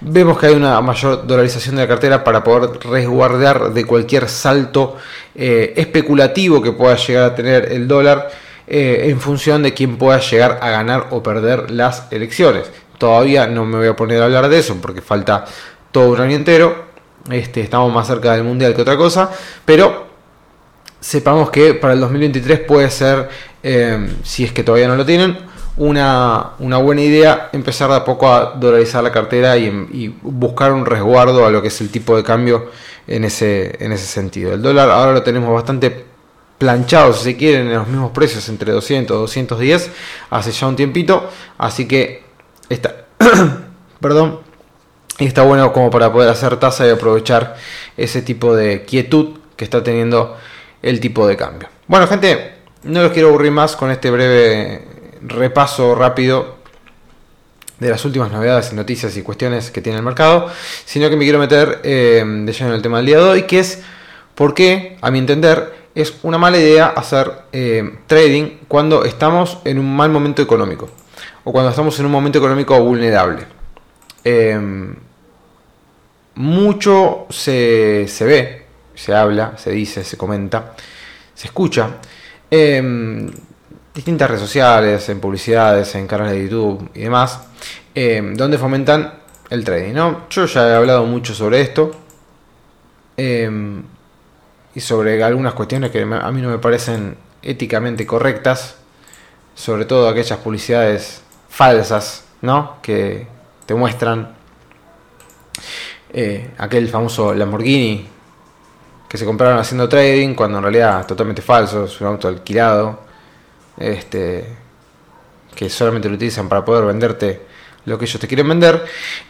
vemos 0.01 0.39
que 0.39 0.47
hay 0.47 0.55
una 0.55 0.81
mayor 0.81 1.27
dolarización 1.27 1.77
de 1.77 1.83
la 1.83 1.89
cartera 1.89 2.25
para 2.25 2.43
poder 2.45 2.79
resguardar 2.81 3.73
de 3.73 3.85
cualquier 3.85 4.29
salto 4.29 4.97
eh, 5.35 5.75
especulativo 5.77 6.63
que 6.63 6.73
pueda 6.73 6.97
llegar 6.97 7.25
a 7.25 7.35
tener 7.35 7.73
el 7.73 7.89
dólar 7.89 8.31
en 8.67 9.21
función 9.21 9.63
de 9.63 9.75
quién 9.75 9.99
pueda 9.99 10.19
llegar 10.21 10.59
a 10.63 10.71
ganar 10.71 11.09
o 11.11 11.23
perder 11.23 11.71
las 11.71 12.11
elecciones. 12.11 12.71
Todavía 12.97 13.47
no 13.47 13.67
me 13.67 13.77
voy 13.77 13.89
a 13.89 13.95
poner 13.95 14.23
a 14.23 14.25
hablar 14.25 14.49
de 14.49 14.59
eso 14.59 14.79
porque 14.81 15.03
falta 15.03 15.45
todo 15.93 16.11
un 16.11 16.21
año 16.21 16.35
entero, 16.35 16.87
este, 17.31 17.61
estamos 17.61 17.93
más 17.93 18.07
cerca 18.07 18.33
del 18.33 18.43
mundial 18.43 18.75
que 18.75 18.83
otra 18.83 18.97
cosa, 18.97 19.31
pero 19.65 20.07
sepamos 21.01 21.51
que 21.51 21.75
para 21.75 21.93
el 21.93 22.01
2023 22.01 22.61
puede 22.61 22.91
ser, 22.91 23.29
eh, 23.63 24.09
si 24.23 24.45
es 24.45 24.53
que 24.53 24.65
todavía 24.65 24.89
no 24.89 24.97
lo 24.97 25.05
tienen, 25.05 25.39
una, 25.77 26.55
buena 26.59 27.03
idea 27.03 27.51
empezar 27.53 27.91
de 27.91 27.97
a 27.97 28.05
poco 28.05 28.33
a 28.33 28.53
dolarizar 28.53 29.03
la 29.03 29.13
cartera 29.13 29.57
y, 29.57 30.09
buscar 30.23 30.73
un 30.73 30.87
resguardo 30.87 31.45
a 31.47 31.51
lo 31.51 31.63
que 31.63 31.69
es 31.69 31.81
el 31.81 31.91
tipo 31.91 32.17
de 32.17 32.23
cambio 32.23 32.71
en 33.07 33.25
ese, 33.25 33.77
en 33.85 33.93
ese 33.93 34.07
sentido. 34.07 34.55
El 34.55 34.63
dólar 34.63 34.91
ahora 34.91 35.13
lo 35.13 35.23
tenemos 35.23 35.53
bastante 35.53 36.05
planchado, 36.59 37.13
si 37.13 37.25
se 37.25 37.37
quieren, 37.37 37.67
en 37.67 37.75
los 37.75 37.89
mismos 37.89 38.13
precios, 38.13 38.49
entre 38.49 38.73
200 38.73 39.17
y 39.17 39.21
210, 39.21 39.91
hace 40.31 40.53
ya 40.53 40.67
un 40.67 40.77
tiempito, 40.77 41.29
así 41.59 41.87
que 41.87 42.23
está, 42.69 43.07
perdón, 44.01 44.41
está 45.19 45.43
bueno 45.43 45.73
como 45.73 45.91
para 45.91 46.13
poder 46.13 46.31
hacer 46.31 46.57
tasa 46.59 46.87
y 46.87 46.91
aprovechar 46.91 47.57
ese 47.97 48.23
tipo 48.23 48.55
de 48.55 48.85
quietud 48.85 49.39
que 49.57 49.65
está 49.65 49.83
teniendo 49.83 50.37
el 50.83 51.01
tipo 51.01 51.27
de 51.27 51.37
cambio. 51.37 51.69
Bueno, 51.87 52.07
gente, 52.07 52.55
no 52.85 53.03
los 53.03 53.13
quiero 53.13 53.29
aburrir 53.29 53.51
más 53.51 53.77
con 53.77 53.91
este 53.91 54.11
breve 54.11 54.94
repaso 55.27 55.95
rápido 55.95 56.57
de 57.81 57.91
las 57.91 58.05
últimas 58.05 58.31
novedades, 58.31 58.73
noticias 58.73 59.17
y 59.17 59.23
cuestiones 59.23 59.71
que 59.71 59.81
tiene 59.81 59.99
el 59.99 60.05
mercado, 60.05 60.51
sino 60.85 61.11
que 61.11 61.17
me 61.17 61.25
quiero 61.25 61.39
meter 61.39 61.81
eh, 61.83 62.25
de 62.25 62.53
lleno 62.53 62.71
en 62.71 62.77
el 62.77 62.83
tema 62.83 62.99
del 62.99 63.07
día 63.07 63.19
de 63.19 63.25
hoy, 63.25 63.43
que 63.43 63.59
es 63.59 63.83
por 64.35 64.55
qué, 64.55 64.97
a 65.01 65.11
mi 65.11 65.19
entender, 65.19 65.85
es 65.95 66.15
una 66.23 66.39
mala 66.39 66.59
idea 66.59 66.87
hacer 66.87 67.31
eh, 67.53 67.99
trading 68.07 68.59
cuando 68.69 69.05
estamos 69.05 69.59
en 69.65 69.79
un 69.79 69.95
mal 69.95 70.11
momento 70.11 70.43
económico 70.43 70.91
o 71.45 71.53
cuando 71.53 71.71
estamos 71.71 71.99
en 72.01 72.07
un 72.07 72.13
momento 72.13 72.39
económico 72.39 72.79
vulnerable. 72.81 73.47
Eh, 74.25 74.59
mucho 76.37 77.27
se, 77.31 78.07
se 78.09 78.25
ve, 78.25 78.67
se 78.95 79.15
habla, 79.15 79.57
se 79.57 79.71
dice, 79.71 80.03
se 80.05 80.17
comenta, 80.17 80.75
se 81.35 81.47
escucha. 81.47 81.91
Distintas 83.95 84.29
redes 84.29 84.43
sociales, 84.43 85.09
en 85.09 85.21
publicidades, 85.21 85.95
en 85.95 86.07
canales 86.07 86.35
de 86.35 86.43
YouTube 86.45 86.91
y 86.95 87.01
demás, 87.01 87.41
em, 87.95 88.35
donde 88.35 88.59
fomentan 88.59 89.15
el 89.51 89.65
trading. 89.65 89.95
¿no? 89.95 90.29
Yo 90.29 90.47
ya 90.47 90.69
he 90.69 90.75
hablado 90.75 91.05
mucho 91.07 91.33
sobre 91.35 91.61
esto 91.61 91.93
em, 93.17 93.83
y 94.75 94.81
sobre 94.81 95.23
algunas 95.23 95.55
cuestiones 95.55 95.91
que 95.93 96.03
a 96.03 96.31
mí 96.33 96.43
no 96.43 96.49
me 96.51 96.59
parecen 96.59 97.17
éticamente 97.43 98.05
correctas, 98.07 98.77
sobre 99.55 99.85
todo 99.85 100.09
aquellas 100.09 100.39
publicidades 100.41 101.23
falsas, 101.49 102.25
¿no? 102.43 102.79
Que 102.83 103.29
te 103.67 103.75
muestran 103.75 104.35
eh, 106.13 106.51
aquel 106.59 106.89
famoso 106.89 107.33
Lamborghini 107.35 108.09
que 109.09 109.19
se 109.19 109.25
compraron 109.25 109.59
haciendo 109.59 109.89
trading 109.89 110.35
cuando 110.35 110.59
en 110.59 110.65
realidad 110.65 111.01
es 111.01 111.07
totalmente 111.07 111.41
falso, 111.41 111.85
es 111.85 112.01
un 112.01 112.09
auto 112.09 112.27
alquilado, 112.27 113.04
este, 113.77 114.47
que 115.55 115.69
solamente 115.69 116.09
lo 116.09 116.15
utilizan 116.15 116.49
para 116.49 116.65
poder 116.65 116.85
venderte 116.85 117.43
lo 117.87 117.99
que 117.99 118.05
ellos 118.05 118.21
te 118.21 118.27
quieren 118.27 118.49
vender. 118.49 118.85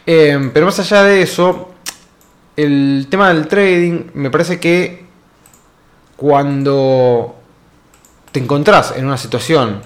Eh, 0.05 0.49
pero 0.53 0.65
más 0.65 0.79
allá 0.79 1.03
de 1.03 1.21
eso, 1.21 1.73
el 2.55 3.07
tema 3.09 3.33
del 3.33 3.47
trading 3.47 4.11
me 4.13 4.29
parece 4.29 4.59
que 4.59 5.05
cuando 6.15 7.35
te 8.31 8.39
encontrás 8.39 8.93
en 8.95 9.05
una 9.05 9.17
situación 9.17 9.81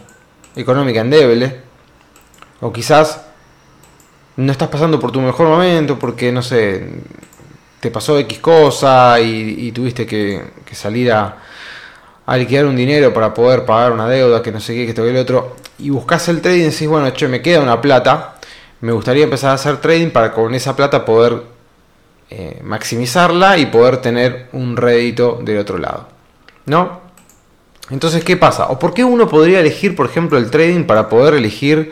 económica 0.55 1.01
endeble, 1.01 1.61
o 2.61 2.73
quizás 2.73 3.25
no 4.37 4.51
estás 4.51 4.69
pasando 4.69 4.99
por 4.99 5.11
tu 5.11 5.21
mejor 5.21 5.47
momento 5.47 5.97
porque, 5.97 6.31
no 6.31 6.41
sé, 6.41 6.87
te 7.79 7.91
pasó 7.91 8.17
X 8.19 8.39
cosa 8.39 9.19
y, 9.19 9.71
tuviste 9.71 10.05
que, 10.05 10.41
salir 10.71 11.11
a, 11.11 11.37
a, 12.29 12.37
liquidar 12.37 12.65
un 12.65 12.75
dinero 12.75 13.13
para 13.13 13.33
poder 13.33 13.65
pagar 13.65 13.91
una 13.91 14.07
deuda, 14.07 14.41
que 14.41 14.51
no 14.51 14.59
sé 14.59 14.73
qué, 14.73 14.83
que 14.83 14.89
esto 14.89 15.03
que 15.03 15.09
el 15.09 15.17
otro, 15.17 15.55
y 15.77 15.89
buscas 15.89 16.27
el 16.29 16.41
trading 16.41 16.61
y 16.61 16.65
decís, 16.65 16.87
bueno, 16.87 17.09
che, 17.11 17.27
me 17.27 17.41
queda 17.41 17.61
una 17.61 17.81
plata, 17.81 18.35
me 18.81 18.91
gustaría 18.91 19.23
empezar 19.23 19.51
a 19.51 19.53
hacer 19.53 19.77
trading 19.77 20.09
para 20.09 20.31
con 20.31 20.53
esa 20.53 20.75
plata 20.75 21.05
poder 21.05 21.43
eh, 22.29 22.59
maximizarla 22.63 23.57
y 23.57 23.65
poder 23.65 23.97
tener 23.97 24.47
un 24.53 24.77
rédito 24.77 25.39
del 25.43 25.57
otro 25.57 25.77
lado. 25.77 26.07
¿No? 26.65 27.01
Entonces, 27.89 28.23
¿qué 28.23 28.37
pasa? 28.37 28.67
¿O 28.67 28.77
por 28.77 28.93
qué 28.93 29.03
uno 29.03 29.27
podría 29.27 29.59
elegir, 29.59 29.95
por 29.95 30.05
ejemplo, 30.05 30.37
el 30.37 30.51
trading 30.51 30.83
para 30.83 31.09
poder 31.09 31.33
elegir, 31.33 31.91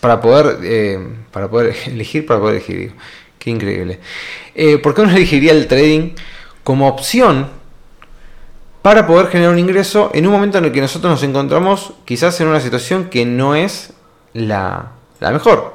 para 0.00 0.20
poder, 0.20 0.58
eh, 0.64 0.98
para 1.30 1.48
poder 1.48 1.76
elegir, 1.86 2.26
para 2.26 2.40
poder 2.40 2.56
elegir? 2.56 2.92
Qué 3.38 3.50
increíble. 3.50 4.00
Eh, 4.54 4.78
¿Por 4.78 4.94
qué 4.94 5.02
uno 5.02 5.10
elegiría 5.16 5.52
el 5.52 5.68
trading 5.68 6.10
como 6.64 6.88
opción 6.88 7.57
para 8.88 9.06
poder 9.06 9.26
generar 9.26 9.52
un 9.52 9.58
ingreso 9.58 10.10
en 10.14 10.26
un 10.26 10.32
momento 10.32 10.56
en 10.56 10.64
el 10.64 10.72
que 10.72 10.80
nosotros 10.80 11.10
nos 11.10 11.22
encontramos 11.22 11.92
quizás 12.06 12.40
en 12.40 12.48
una 12.48 12.58
situación 12.58 13.10
que 13.10 13.26
no 13.26 13.54
es 13.54 13.92
la, 14.32 14.92
la 15.20 15.30
mejor? 15.30 15.74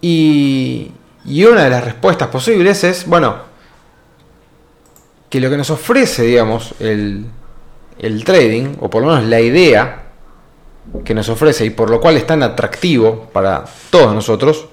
Y, 0.00 0.92
y 1.26 1.44
una 1.44 1.64
de 1.64 1.68
las 1.68 1.84
respuestas 1.84 2.28
posibles 2.28 2.82
es, 2.84 3.06
bueno, 3.06 3.36
que 5.28 5.40
lo 5.40 5.50
que 5.50 5.58
nos 5.58 5.68
ofrece, 5.68 6.22
digamos, 6.22 6.72
el, 6.80 7.26
el 7.98 8.24
trading, 8.24 8.76
o 8.80 8.88
por 8.88 9.02
lo 9.02 9.08
menos 9.08 9.24
la 9.24 9.40
idea 9.42 10.04
que 11.04 11.12
nos 11.12 11.28
ofrece 11.28 11.66
y 11.66 11.70
por 11.70 11.90
lo 11.90 12.00
cual 12.00 12.16
es 12.16 12.26
tan 12.26 12.42
atractivo 12.42 13.28
para 13.30 13.66
todos 13.90 14.14
nosotros, 14.14 14.68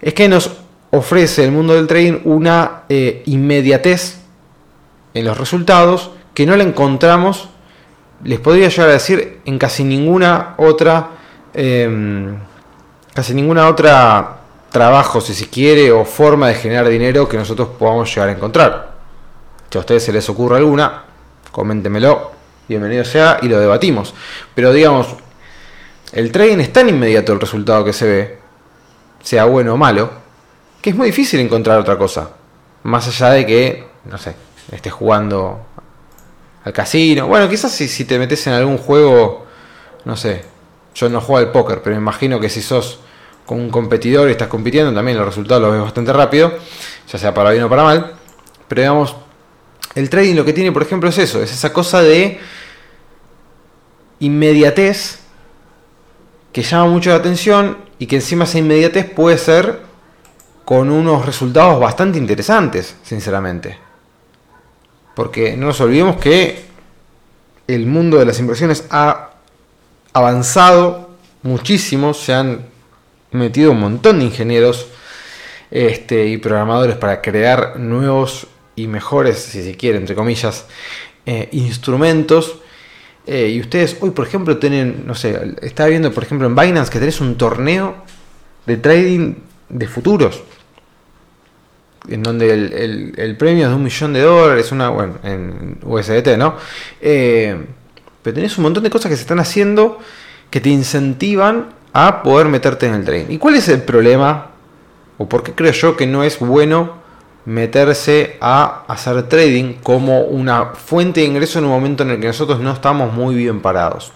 es 0.00 0.14
que 0.14 0.28
nos 0.28 0.52
ofrece 0.92 1.42
el 1.42 1.50
mundo 1.50 1.74
del 1.74 1.88
trading 1.88 2.20
una 2.26 2.84
eh, 2.88 3.24
inmediatez 3.26 4.18
en 5.18 5.24
los 5.24 5.36
resultados 5.36 6.10
que 6.32 6.46
no 6.46 6.56
la 6.56 6.62
encontramos, 6.62 7.48
les 8.22 8.38
podría 8.38 8.68
llegar 8.68 8.88
a 8.88 8.92
decir, 8.92 9.40
en 9.44 9.58
casi 9.58 9.82
ninguna 9.82 10.54
otra, 10.58 11.10
em, 11.54 12.36
casi 13.12 13.34
ninguna 13.34 13.68
otra 13.68 14.36
trabajo, 14.70 15.20
si 15.20 15.34
se 15.34 15.48
quiere, 15.48 15.90
o 15.90 16.04
forma 16.04 16.48
de 16.48 16.54
generar 16.54 16.88
dinero 16.88 17.28
que 17.28 17.36
nosotros 17.36 17.70
podamos 17.78 18.08
llegar 18.14 18.28
a 18.28 18.32
encontrar. 18.32 18.92
Si 19.70 19.78
a 19.78 19.80
ustedes 19.80 20.04
se 20.04 20.12
les 20.12 20.28
ocurre 20.28 20.58
alguna, 20.58 21.02
coméntemelo, 21.50 22.32
bienvenido 22.68 23.04
sea 23.04 23.38
y 23.42 23.48
lo 23.48 23.58
debatimos. 23.58 24.14
Pero 24.54 24.72
digamos, 24.72 25.08
el 26.12 26.30
trading 26.30 26.58
es 26.58 26.72
tan 26.72 26.88
inmediato 26.88 27.32
el 27.32 27.40
resultado 27.40 27.84
que 27.84 27.92
se 27.92 28.06
ve, 28.06 28.38
sea 29.22 29.46
bueno 29.46 29.74
o 29.74 29.76
malo, 29.76 30.10
que 30.80 30.90
es 30.90 30.96
muy 30.96 31.06
difícil 31.06 31.40
encontrar 31.40 31.78
otra 31.78 31.98
cosa. 31.98 32.30
Más 32.84 33.08
allá 33.08 33.30
de 33.30 33.46
que, 33.46 33.88
no 34.04 34.16
sé, 34.16 34.34
estés 34.72 34.92
jugando 34.92 35.60
al 36.64 36.72
casino. 36.72 37.26
Bueno, 37.26 37.48
quizás 37.48 37.72
si, 37.72 38.04
te 38.04 38.18
metes 38.18 38.46
en 38.46 38.52
algún 38.52 38.78
juego, 38.78 39.46
no 40.04 40.16
sé, 40.16 40.44
yo 40.94 41.08
no 41.08 41.20
juego 41.20 41.46
al 41.46 41.52
póker, 41.52 41.82
pero 41.82 41.96
me 41.96 42.02
imagino 42.02 42.40
que 42.40 42.48
si 42.48 42.60
sos 42.60 43.00
con 43.46 43.60
un 43.60 43.70
competidor 43.70 44.28
y 44.28 44.32
estás 44.32 44.48
compitiendo, 44.48 44.92
también 44.92 45.16
los 45.16 45.26
resultados 45.26 45.62
los 45.62 45.72
ves 45.72 45.80
bastante 45.80 46.12
rápido, 46.12 46.52
ya 47.10 47.18
sea 47.18 47.32
para 47.32 47.50
bien 47.50 47.64
o 47.64 47.68
para 47.68 47.82
mal. 47.82 48.14
Pero 48.68 48.82
digamos, 48.82 49.16
el 49.94 50.10
trading 50.10 50.34
lo 50.34 50.44
que 50.44 50.52
tiene, 50.52 50.70
por 50.72 50.82
ejemplo, 50.82 51.08
es 51.08 51.18
eso, 51.18 51.42
es 51.42 51.50
esa 51.52 51.72
cosa 51.72 52.02
de 52.02 52.38
inmediatez 54.20 55.20
que 56.52 56.62
llama 56.62 56.86
mucho 56.86 57.10
la 57.10 57.16
atención 57.16 57.78
y 57.98 58.06
que 58.06 58.16
encima 58.16 58.44
esa 58.44 58.58
inmediatez 58.58 59.10
puede 59.10 59.38
ser 59.38 59.80
con 60.64 60.90
unos 60.90 61.24
resultados 61.24 61.80
bastante 61.80 62.18
interesantes, 62.18 62.96
sinceramente. 63.02 63.87
Porque 65.18 65.56
no 65.56 65.66
nos 65.66 65.80
olvidemos 65.80 66.14
que 66.14 66.60
el 67.66 67.86
mundo 67.86 68.20
de 68.20 68.24
las 68.24 68.38
inversiones 68.38 68.84
ha 68.88 69.30
avanzado 70.12 71.10
muchísimo, 71.42 72.14
se 72.14 72.34
han 72.34 72.66
metido 73.32 73.72
un 73.72 73.80
montón 73.80 74.20
de 74.20 74.26
ingenieros 74.26 74.86
este, 75.72 76.28
y 76.28 76.36
programadores 76.36 76.94
para 76.94 77.20
crear 77.20 77.80
nuevos 77.80 78.46
y 78.76 78.86
mejores, 78.86 79.38
si 79.40 79.64
se 79.64 79.76
quiere, 79.76 79.98
entre 79.98 80.14
comillas, 80.14 80.66
eh, 81.26 81.48
instrumentos. 81.50 82.60
Eh, 83.26 83.48
y 83.48 83.60
ustedes 83.60 83.96
hoy, 84.00 84.10
por 84.10 84.24
ejemplo, 84.24 84.58
tienen, 84.58 85.02
no 85.04 85.16
sé, 85.16 85.56
estaba 85.62 85.88
viendo, 85.88 86.12
por 86.12 86.22
ejemplo, 86.22 86.46
en 86.46 86.54
Binance 86.54 86.92
que 86.92 87.00
tenés 87.00 87.20
un 87.20 87.36
torneo 87.36 87.96
de 88.66 88.76
trading 88.76 89.34
de 89.68 89.88
futuros. 89.88 90.44
En 92.08 92.22
donde 92.22 92.52
el, 92.52 93.36
premio 93.38 93.64
es 93.64 93.70
de 93.70 93.76
un 93.76 93.82
millón 93.82 94.12
de 94.12 94.20
dólares, 94.20 94.72
una, 94.72 94.88
bueno, 94.88 95.14
en 95.22 95.78
USDT, 95.82 96.36
¿no? 96.38 96.54
Eh, 97.00 97.56
pero 98.22 98.34
tenés 98.34 98.56
un 98.58 98.64
montón 98.64 98.82
de 98.82 98.90
cosas 98.90 99.10
que 99.10 99.16
se 99.16 99.22
están 99.22 99.40
haciendo 99.40 99.98
que 100.50 100.60
te 100.60 100.70
incentivan 100.70 101.68
a 101.92 102.22
poder 102.22 102.48
meterte 102.48 102.86
en 102.86 102.94
el 102.94 103.04
trading. 103.04 103.26
¿Y 103.28 103.38
cuál 103.38 103.56
es 103.56 103.68
el 103.68 103.82
problema? 103.82 104.52
¿O 105.18 105.28
por 105.28 105.42
qué 105.42 105.52
creo 105.52 105.72
yo 105.72 105.96
que 105.96 106.06
no 106.06 106.24
es 106.24 106.38
bueno 106.38 106.98
meterse 107.48 108.36
a 108.42 108.84
hacer 108.88 109.26
trading 109.26 109.76
como 109.82 110.20
una 110.20 110.66
fuente 110.74 111.20
de 111.20 111.26
ingreso 111.26 111.58
en 111.58 111.64
un 111.64 111.70
momento 111.70 112.02
en 112.02 112.10
el 112.10 112.20
que 112.20 112.26
nosotros 112.26 112.60
no 112.60 112.72
estamos 112.72 113.10
muy 113.14 113.34
bien 113.34 113.62
parados. 113.62 114.12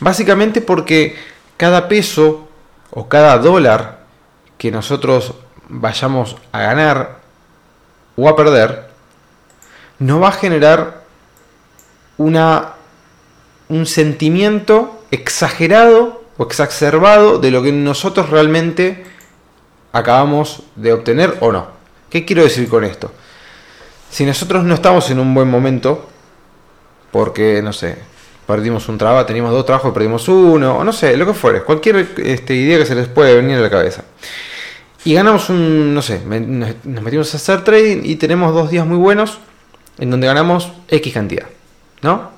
Básicamente 0.00 0.62
porque 0.62 1.16
cada 1.58 1.86
peso 1.86 2.48
o 2.90 3.08
cada 3.08 3.36
dólar 3.36 4.06
que 4.56 4.70
nosotros 4.70 5.34
vayamos 5.68 6.36
a 6.52 6.60
ganar 6.60 7.18
o 8.16 8.28
a 8.28 8.36
perder, 8.36 8.88
nos 9.98 10.22
va 10.22 10.28
a 10.28 10.32
generar 10.32 11.02
una, 12.18 12.74
un 13.68 13.86
sentimiento 13.86 15.02
exagerado 15.10 16.22
o 16.36 16.44
exacerbado 16.44 17.38
de 17.38 17.50
lo 17.50 17.62
que 17.62 17.72
nosotros 17.72 18.30
realmente 18.30 19.04
acabamos 19.92 20.62
de 20.76 20.92
obtener 20.92 21.36
o 21.40 21.52
no. 21.52 21.68
¿Qué 22.10 22.24
quiero 22.24 22.42
decir 22.42 22.68
con 22.68 22.84
esto? 22.84 23.10
Si 24.10 24.24
nosotros 24.24 24.64
no 24.64 24.74
estamos 24.74 25.10
en 25.10 25.18
un 25.18 25.34
buen 25.34 25.48
momento, 25.48 26.08
porque, 27.10 27.60
no 27.62 27.72
sé, 27.72 27.96
perdimos 28.46 28.88
un 28.88 28.98
trabajo, 28.98 29.26
teníamos 29.26 29.52
dos 29.52 29.66
trabajos, 29.66 29.92
perdimos 29.92 30.28
uno, 30.28 30.78
o 30.78 30.84
no 30.84 30.92
sé, 30.92 31.16
lo 31.16 31.26
que 31.26 31.34
fuere, 31.34 31.62
cualquier 31.62 32.14
este, 32.18 32.54
idea 32.54 32.78
que 32.78 32.86
se 32.86 32.94
les 32.94 33.08
puede 33.08 33.34
venir 33.34 33.58
a 33.58 33.60
la 33.60 33.70
cabeza. 33.70 34.04
Y 35.06 35.14
ganamos 35.14 35.50
un, 35.50 35.94
no 35.94 36.02
sé, 36.02 36.20
nos 36.24 37.02
metimos 37.04 37.32
a 37.32 37.36
hacer 37.36 37.62
trading 37.62 38.00
y 38.02 38.16
tenemos 38.16 38.52
dos 38.52 38.70
días 38.70 38.84
muy 38.84 38.96
buenos 38.96 39.38
en 40.00 40.10
donde 40.10 40.26
ganamos 40.26 40.72
X 40.88 41.14
cantidad, 41.14 41.46
¿no? 42.02 42.32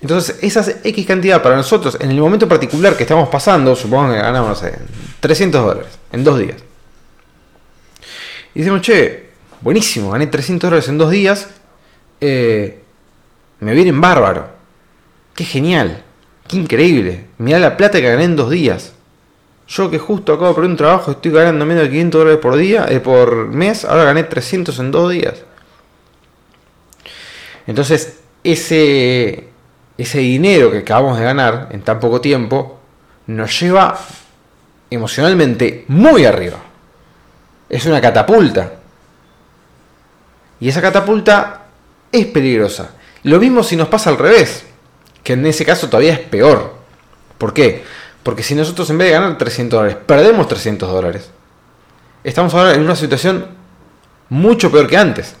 Entonces, 0.00 0.38
esas 0.40 0.76
X 0.84 1.04
cantidad 1.04 1.42
para 1.42 1.56
nosotros, 1.56 1.96
en 1.98 2.12
el 2.12 2.20
momento 2.20 2.46
particular 2.46 2.96
que 2.96 3.02
estamos 3.02 3.28
pasando, 3.28 3.74
supongo 3.74 4.12
que 4.12 4.18
ganamos, 4.18 4.50
no 4.50 4.54
sé, 4.54 4.78
300 5.18 5.64
dólares 5.64 5.98
en 6.12 6.22
dos 6.22 6.38
días. 6.38 6.58
Y 8.54 8.60
decimos, 8.60 8.82
che, 8.82 9.30
buenísimo, 9.60 10.12
gané 10.12 10.28
300 10.28 10.70
dólares 10.70 10.88
en 10.88 10.96
dos 10.96 11.10
días. 11.10 11.48
Eh, 12.20 12.84
me 13.58 13.74
vienen 13.74 14.00
bárbaro. 14.00 14.48
Qué 15.34 15.44
genial. 15.44 16.04
Qué 16.46 16.56
increíble. 16.56 17.26
Mirá 17.38 17.58
la 17.58 17.76
plata 17.76 18.00
que 18.00 18.08
gané 18.08 18.22
en 18.22 18.36
dos 18.36 18.48
días. 18.48 18.92
Yo 19.70 19.88
que 19.88 20.00
justo 20.00 20.32
acabo 20.32 20.48
de 20.48 20.54
perder 20.54 20.70
un 20.70 20.76
trabajo, 20.76 21.12
estoy 21.12 21.30
ganando 21.30 21.64
menos 21.64 21.84
de 21.84 21.90
500 21.90 22.18
dólares 22.18 22.40
por 22.40 22.56
día, 22.56 22.86
eh, 22.88 22.98
por 22.98 23.46
mes, 23.46 23.84
ahora 23.84 24.02
gané 24.02 24.24
300 24.24 24.76
en 24.80 24.90
dos 24.90 25.12
días. 25.12 25.44
Entonces, 27.68 28.18
ese, 28.42 29.48
ese 29.96 30.18
dinero 30.18 30.72
que 30.72 30.78
acabamos 30.78 31.18
de 31.18 31.24
ganar 31.24 31.68
en 31.70 31.82
tan 31.82 32.00
poco 32.00 32.20
tiempo 32.20 32.80
nos 33.28 33.60
lleva 33.60 33.96
emocionalmente 34.90 35.84
muy 35.86 36.24
arriba. 36.24 36.58
Es 37.68 37.86
una 37.86 38.00
catapulta. 38.00 38.72
Y 40.58 40.68
esa 40.68 40.82
catapulta 40.82 41.66
es 42.10 42.26
peligrosa. 42.26 42.90
Lo 43.22 43.38
mismo 43.38 43.62
si 43.62 43.76
nos 43.76 43.86
pasa 43.86 44.10
al 44.10 44.18
revés, 44.18 44.64
que 45.22 45.34
en 45.34 45.46
ese 45.46 45.64
caso 45.64 45.88
todavía 45.88 46.14
es 46.14 46.18
peor. 46.18 46.74
¿Por 47.38 47.54
qué? 47.54 47.84
Porque 48.22 48.42
si 48.42 48.54
nosotros 48.54 48.88
en 48.90 48.98
vez 48.98 49.08
de 49.08 49.14
ganar 49.14 49.38
300 49.38 49.78
dólares, 49.78 49.98
perdemos 50.06 50.48
300 50.48 50.90
dólares, 50.90 51.30
estamos 52.22 52.54
ahora 52.54 52.74
en 52.74 52.82
una 52.82 52.96
situación 52.96 53.46
mucho 54.28 54.70
peor 54.70 54.86
que 54.86 54.96
antes. 54.96 55.36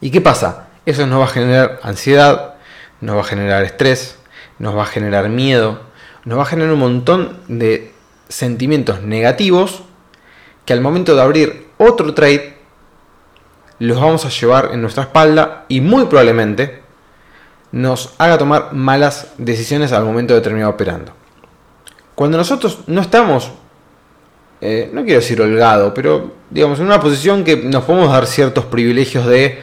¿Y 0.00 0.10
qué 0.10 0.20
pasa? 0.20 0.68
Eso 0.86 1.06
nos 1.06 1.20
va 1.20 1.24
a 1.24 1.28
generar 1.28 1.80
ansiedad, 1.82 2.54
nos 3.00 3.16
va 3.16 3.20
a 3.20 3.24
generar 3.24 3.64
estrés, 3.64 4.16
nos 4.58 4.76
va 4.76 4.82
a 4.82 4.86
generar 4.86 5.28
miedo, 5.28 5.80
nos 6.24 6.38
va 6.38 6.42
a 6.42 6.46
generar 6.46 6.72
un 6.72 6.80
montón 6.80 7.40
de 7.48 7.92
sentimientos 8.28 9.02
negativos 9.02 9.82
que 10.64 10.72
al 10.72 10.80
momento 10.80 11.14
de 11.14 11.22
abrir 11.22 11.68
otro 11.78 12.14
trade 12.14 12.58
los 13.78 13.98
vamos 14.00 14.24
a 14.24 14.28
llevar 14.28 14.70
en 14.72 14.82
nuestra 14.82 15.04
espalda 15.04 15.64
y 15.68 15.80
muy 15.80 16.04
probablemente 16.04 16.79
nos 17.72 18.14
haga 18.18 18.38
tomar 18.38 18.72
malas 18.72 19.28
decisiones 19.38 19.92
al 19.92 20.04
momento 20.04 20.34
de 20.34 20.40
terminar 20.40 20.68
operando. 20.68 21.12
Cuando 22.14 22.36
nosotros 22.36 22.80
no 22.86 23.00
estamos, 23.00 23.50
eh, 24.60 24.90
no 24.92 25.04
quiero 25.04 25.20
decir 25.20 25.40
holgado, 25.40 25.94
pero 25.94 26.32
digamos 26.50 26.78
en 26.80 26.86
una 26.86 27.00
posición 27.00 27.44
que 27.44 27.56
nos 27.56 27.84
podemos 27.84 28.12
dar 28.12 28.26
ciertos 28.26 28.66
privilegios 28.66 29.26
de 29.26 29.60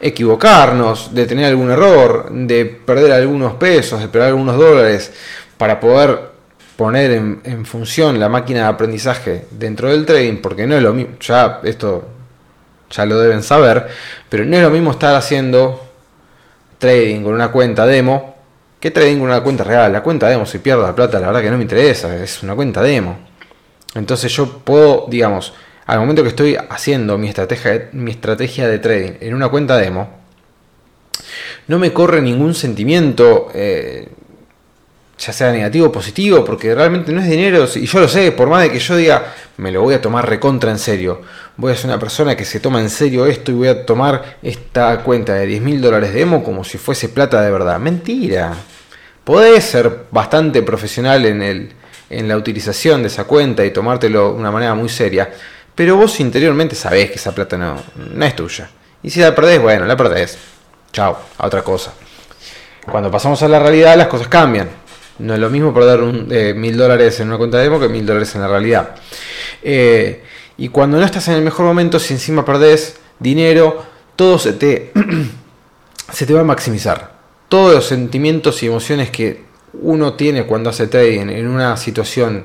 equivocarnos, 0.00 1.14
de 1.14 1.26
tener 1.26 1.46
algún 1.46 1.70
error, 1.70 2.28
de 2.30 2.66
perder 2.66 3.12
algunos 3.12 3.54
pesos, 3.54 4.00
de 4.00 4.08
perder 4.08 4.28
algunos 4.28 4.56
dólares, 4.56 5.12
para 5.56 5.80
poder 5.80 6.36
poner 6.76 7.10
en, 7.10 7.64
función 7.64 8.20
la 8.20 8.28
máquina 8.28 8.60
de 8.60 8.66
aprendizaje 8.66 9.46
dentro 9.50 9.90
del 9.90 10.04
trading, 10.04 10.36
porque 10.42 10.66
no 10.66 10.76
es 10.76 10.82
lo 10.82 10.92
mismo, 10.92 11.16
ya 11.20 11.60
esto 11.64 12.04
ya 12.90 13.06
lo 13.06 13.18
deben 13.18 13.42
saber, 13.42 13.88
pero 14.28 14.44
no 14.44 14.56
es 14.56 14.62
lo 14.62 14.70
mismo 14.70 14.90
estar 14.90 15.14
haciendo 15.14 15.85
trading 16.78 17.22
con 17.22 17.34
una 17.34 17.50
cuenta 17.50 17.86
demo 17.86 18.36
que 18.80 18.90
trading 18.90 19.18
con 19.18 19.28
una 19.28 19.42
cuenta 19.42 19.64
real. 19.64 19.92
La 19.92 20.02
cuenta 20.02 20.28
demo, 20.28 20.46
si 20.46 20.58
pierdo 20.58 20.82
la 20.82 20.94
plata, 20.94 21.18
la 21.18 21.28
verdad 21.28 21.42
que 21.42 21.50
no 21.50 21.56
me 21.56 21.62
interesa, 21.62 22.22
es 22.22 22.42
una 22.42 22.54
cuenta 22.54 22.82
demo. 22.82 23.18
Entonces 23.94 24.32
yo 24.32 24.58
puedo, 24.58 25.06
digamos, 25.08 25.54
al 25.86 26.00
momento 26.00 26.22
que 26.22 26.28
estoy 26.28 26.56
haciendo 26.68 27.16
mi 27.16 27.28
estrategia, 27.28 27.88
mi 27.92 28.10
estrategia 28.10 28.68
de 28.68 28.78
trading 28.78 29.12
en 29.20 29.34
una 29.34 29.48
cuenta 29.48 29.76
demo, 29.76 30.08
no 31.68 31.78
me 31.78 31.92
corre 31.92 32.20
ningún 32.20 32.54
sentimiento, 32.54 33.48
eh, 33.54 34.08
ya 35.18 35.32
sea 35.32 35.50
negativo 35.50 35.86
o 35.86 35.92
positivo, 35.92 36.44
porque 36.44 36.74
realmente 36.74 37.10
no 37.12 37.20
es 37.20 37.28
dinero, 37.28 37.66
y 37.74 37.86
yo 37.86 38.00
lo 38.00 38.08
sé, 38.08 38.32
por 38.32 38.48
más 38.48 38.64
de 38.64 38.70
que 38.70 38.78
yo 38.78 38.96
diga, 38.96 39.34
me 39.56 39.72
lo 39.72 39.82
voy 39.82 39.94
a 39.94 40.00
tomar 40.00 40.28
recontra 40.28 40.70
en 40.70 40.78
serio, 40.78 41.22
voy 41.56 41.72
a 41.72 41.76
ser 41.76 41.86
una 41.86 41.98
persona 41.98 42.36
que 42.36 42.44
se 42.44 42.60
toma 42.60 42.80
en 42.80 42.90
serio 42.90 43.24
esto 43.24 43.50
y 43.50 43.54
voy 43.54 43.68
a 43.68 43.86
tomar 43.86 44.38
esta 44.42 45.02
cuenta 45.02 45.34
de 45.34 45.46
10 45.46 45.62
mil 45.62 45.80
dólares 45.80 46.12
de 46.12 46.20
demo 46.20 46.44
como 46.44 46.64
si 46.64 46.76
fuese 46.76 47.08
plata 47.08 47.40
de 47.40 47.50
verdad. 47.50 47.78
Mentira. 47.78 48.54
Podés 49.24 49.64
ser 49.64 50.04
bastante 50.10 50.62
profesional 50.62 51.24
en, 51.24 51.42
el, 51.42 51.72
en 52.10 52.28
la 52.28 52.36
utilización 52.36 53.02
de 53.02 53.08
esa 53.08 53.24
cuenta 53.24 53.64
y 53.64 53.70
tomártelo 53.70 54.32
de 54.32 54.38
una 54.38 54.50
manera 54.50 54.74
muy 54.74 54.88
seria, 54.88 55.30
pero 55.74 55.96
vos 55.96 56.20
interiormente 56.20 56.76
sabés 56.76 57.10
que 57.10 57.16
esa 57.16 57.34
plata 57.34 57.56
no, 57.56 57.76
no 58.14 58.24
es 58.24 58.36
tuya. 58.36 58.68
Y 59.02 59.10
si 59.10 59.20
la 59.20 59.34
perdés, 59.34 59.60
bueno, 59.60 59.86
la 59.86 59.96
perdés. 59.96 60.36
Chao, 60.92 61.18
a 61.38 61.46
otra 61.46 61.62
cosa. 61.62 61.92
Cuando 62.90 63.10
pasamos 63.10 63.42
a 63.42 63.48
la 63.48 63.58
realidad 63.58 63.96
las 63.96 64.06
cosas 64.06 64.28
cambian 64.28 64.85
no 65.18 65.34
es 65.34 65.40
lo 65.40 65.50
mismo 65.50 65.72
perder 65.72 66.00
eh, 66.30 66.54
mil 66.54 66.76
dólares 66.76 67.20
en 67.20 67.28
una 67.28 67.38
cuenta 67.38 67.58
de 67.58 67.64
demo 67.64 67.80
que 67.80 67.88
mil 67.88 68.04
dólares 68.04 68.34
en 68.34 68.40
la 68.42 68.48
realidad. 68.48 68.94
Eh, 69.62 70.22
y 70.58 70.68
cuando 70.68 70.98
no 70.98 71.04
estás 71.04 71.28
en 71.28 71.34
el 71.34 71.42
mejor 71.42 71.66
momento, 71.66 71.98
si 71.98 72.14
encima 72.14 72.44
perdés 72.44 72.96
dinero, 73.18 73.84
todo 74.14 74.38
se 74.38 74.54
te, 74.54 74.92
se 76.12 76.26
te 76.26 76.34
va 76.34 76.40
a 76.40 76.44
maximizar. 76.44 77.16
Todos 77.48 77.74
los 77.74 77.86
sentimientos 77.86 78.62
y 78.62 78.66
emociones 78.66 79.10
que 79.10 79.44
uno 79.74 80.14
tiene 80.14 80.44
cuando 80.44 80.70
hace 80.70 80.86
trading 80.86 81.28
en 81.28 81.46
una 81.46 81.76
situación 81.76 82.44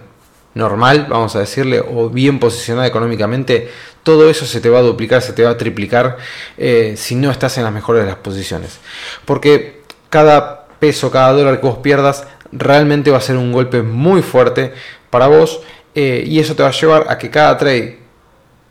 normal, 0.54 1.08
vamos 1.10 1.36
a 1.36 1.40
decirle, 1.40 1.80
o 1.80 2.10
bien 2.10 2.40
posicionada 2.40 2.86
económicamente, 2.86 3.70
todo 4.04 4.30
eso 4.30 4.46
se 4.46 4.60
te 4.60 4.70
va 4.70 4.80
a 4.80 4.82
duplicar, 4.82 5.22
se 5.22 5.34
te 5.34 5.44
va 5.44 5.52
a 5.52 5.58
triplicar 5.58 6.18
eh, 6.58 6.96
si 6.98 7.16
no 7.16 7.32
estás 7.32 7.58
en 7.58 7.64
las 7.64 7.74
mejores 7.74 8.04
de 8.04 8.10
las 8.10 8.18
posiciones. 8.18 8.80
Porque 9.26 9.82
cada 10.10 10.68
peso, 10.80 11.12
cada 11.12 11.32
dólar 11.32 11.62
que 11.62 11.68
vos 11.68 11.78
pierdas 11.78 12.28
realmente 12.52 13.12
va 13.12 13.18
a 13.18 13.22
ser 13.22 13.38
un 13.38 13.52
golpe 13.52 13.82
muy 13.82 14.22
fuerte 14.22 14.74
para 15.10 15.28
vos 15.28 15.62
eh, 15.96 16.24
y 16.26 16.40
eso 16.40 16.56
te 16.56 16.64
va 16.64 16.70
a 16.70 16.74
llevar 16.74 17.06
a 17.10 17.18
que 17.18 17.30
cada 17.30 17.58
trade 17.58 18.00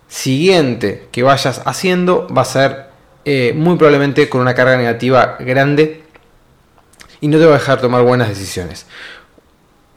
siguiente 0.08 1.06
que 1.12 1.22
vayas 1.22 1.62
haciendo 1.64 2.26
va 2.28 2.42
a 2.42 2.46
ser 2.46 2.86
eh, 3.24 3.52
muy 3.54 3.76
probablemente 3.76 4.28
con 4.28 4.40
una 4.40 4.54
carga 4.54 4.76
negativa 4.76 5.36
grande 5.38 6.02
y 7.20 7.28
no 7.28 7.38
te 7.38 7.44
va 7.44 7.54
a 7.54 7.58
dejar 7.58 7.80
tomar 7.80 8.02
buenas 8.02 8.28
decisiones. 8.28 8.86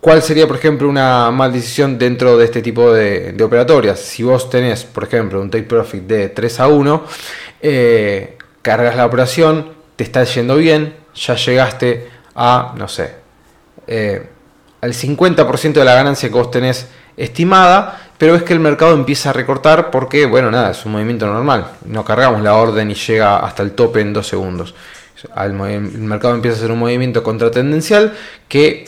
¿Cuál 0.02 0.22
sería, 0.22 0.46
por 0.46 0.58
ejemplo, 0.58 0.90
una 0.90 1.32
mal 1.32 1.54
decisión 1.54 1.98
dentro 1.98 2.38
de 2.38 2.44
este 2.44 2.62
tipo 2.62 2.92
de, 2.92 3.34
operatorias? 3.42 4.02
Si 4.02 4.22
vos 4.22 4.50
tenés, 4.50 4.84
por 4.84 5.06
ejemplo, 5.06 5.40
un 5.40 5.50
take 5.50 5.64
profit 5.64 6.04
de 6.04 6.28
3 6.28 6.60
a 6.60 6.68
1, 6.68 7.06
eh, 7.62 8.38
cargas 8.62 8.98
la 8.98 9.06
operación, 9.06 9.72
te 9.96 10.04
está 10.04 10.26
yendo 10.26 10.58
bien, 10.58 10.94
ya 11.16 11.36
llegaste 11.36 12.10
a, 12.36 12.74
no 12.76 12.90
sé, 12.90 13.23
eh, 13.88 14.30
al 14.82 14.94
50% 14.94 15.74
de 15.74 15.86
la 15.86 15.96
ganancia 15.96 16.30
que 16.30 16.36
vos 16.36 16.52
tenés 16.52 16.88
estimada, 17.16 18.10
pero 18.18 18.36
es 18.36 18.44
que 18.44 18.54
el 18.54 18.60
mercado 18.60 18.94
empieza 18.94 19.30
a 19.30 19.34
recortar 19.34 19.92
porque, 19.92 20.26
bueno, 20.26 20.52
nada, 20.52 20.72
es 20.72 20.86
un 20.86 20.94
movimiento 20.94 21.26
normal. 21.26 21.72
No 21.86 22.04
cargamos 22.04 22.42
la 22.42 22.56
orden 22.56 22.92
y 22.92 22.96
llega 22.96 23.38
hasta 23.40 23.64
el 23.64 23.74
tope 23.74 24.02
en 24.02 24.14
dos 24.14 24.28
segundos. 24.28 24.76
el 25.38 25.54
mercado 25.54 26.36
empieza 26.36 26.56
a 26.56 26.60
hacer 26.60 26.72
un 26.72 26.80
movimiento 26.80 27.24
contratendencial 27.24 28.14
que 28.48 28.86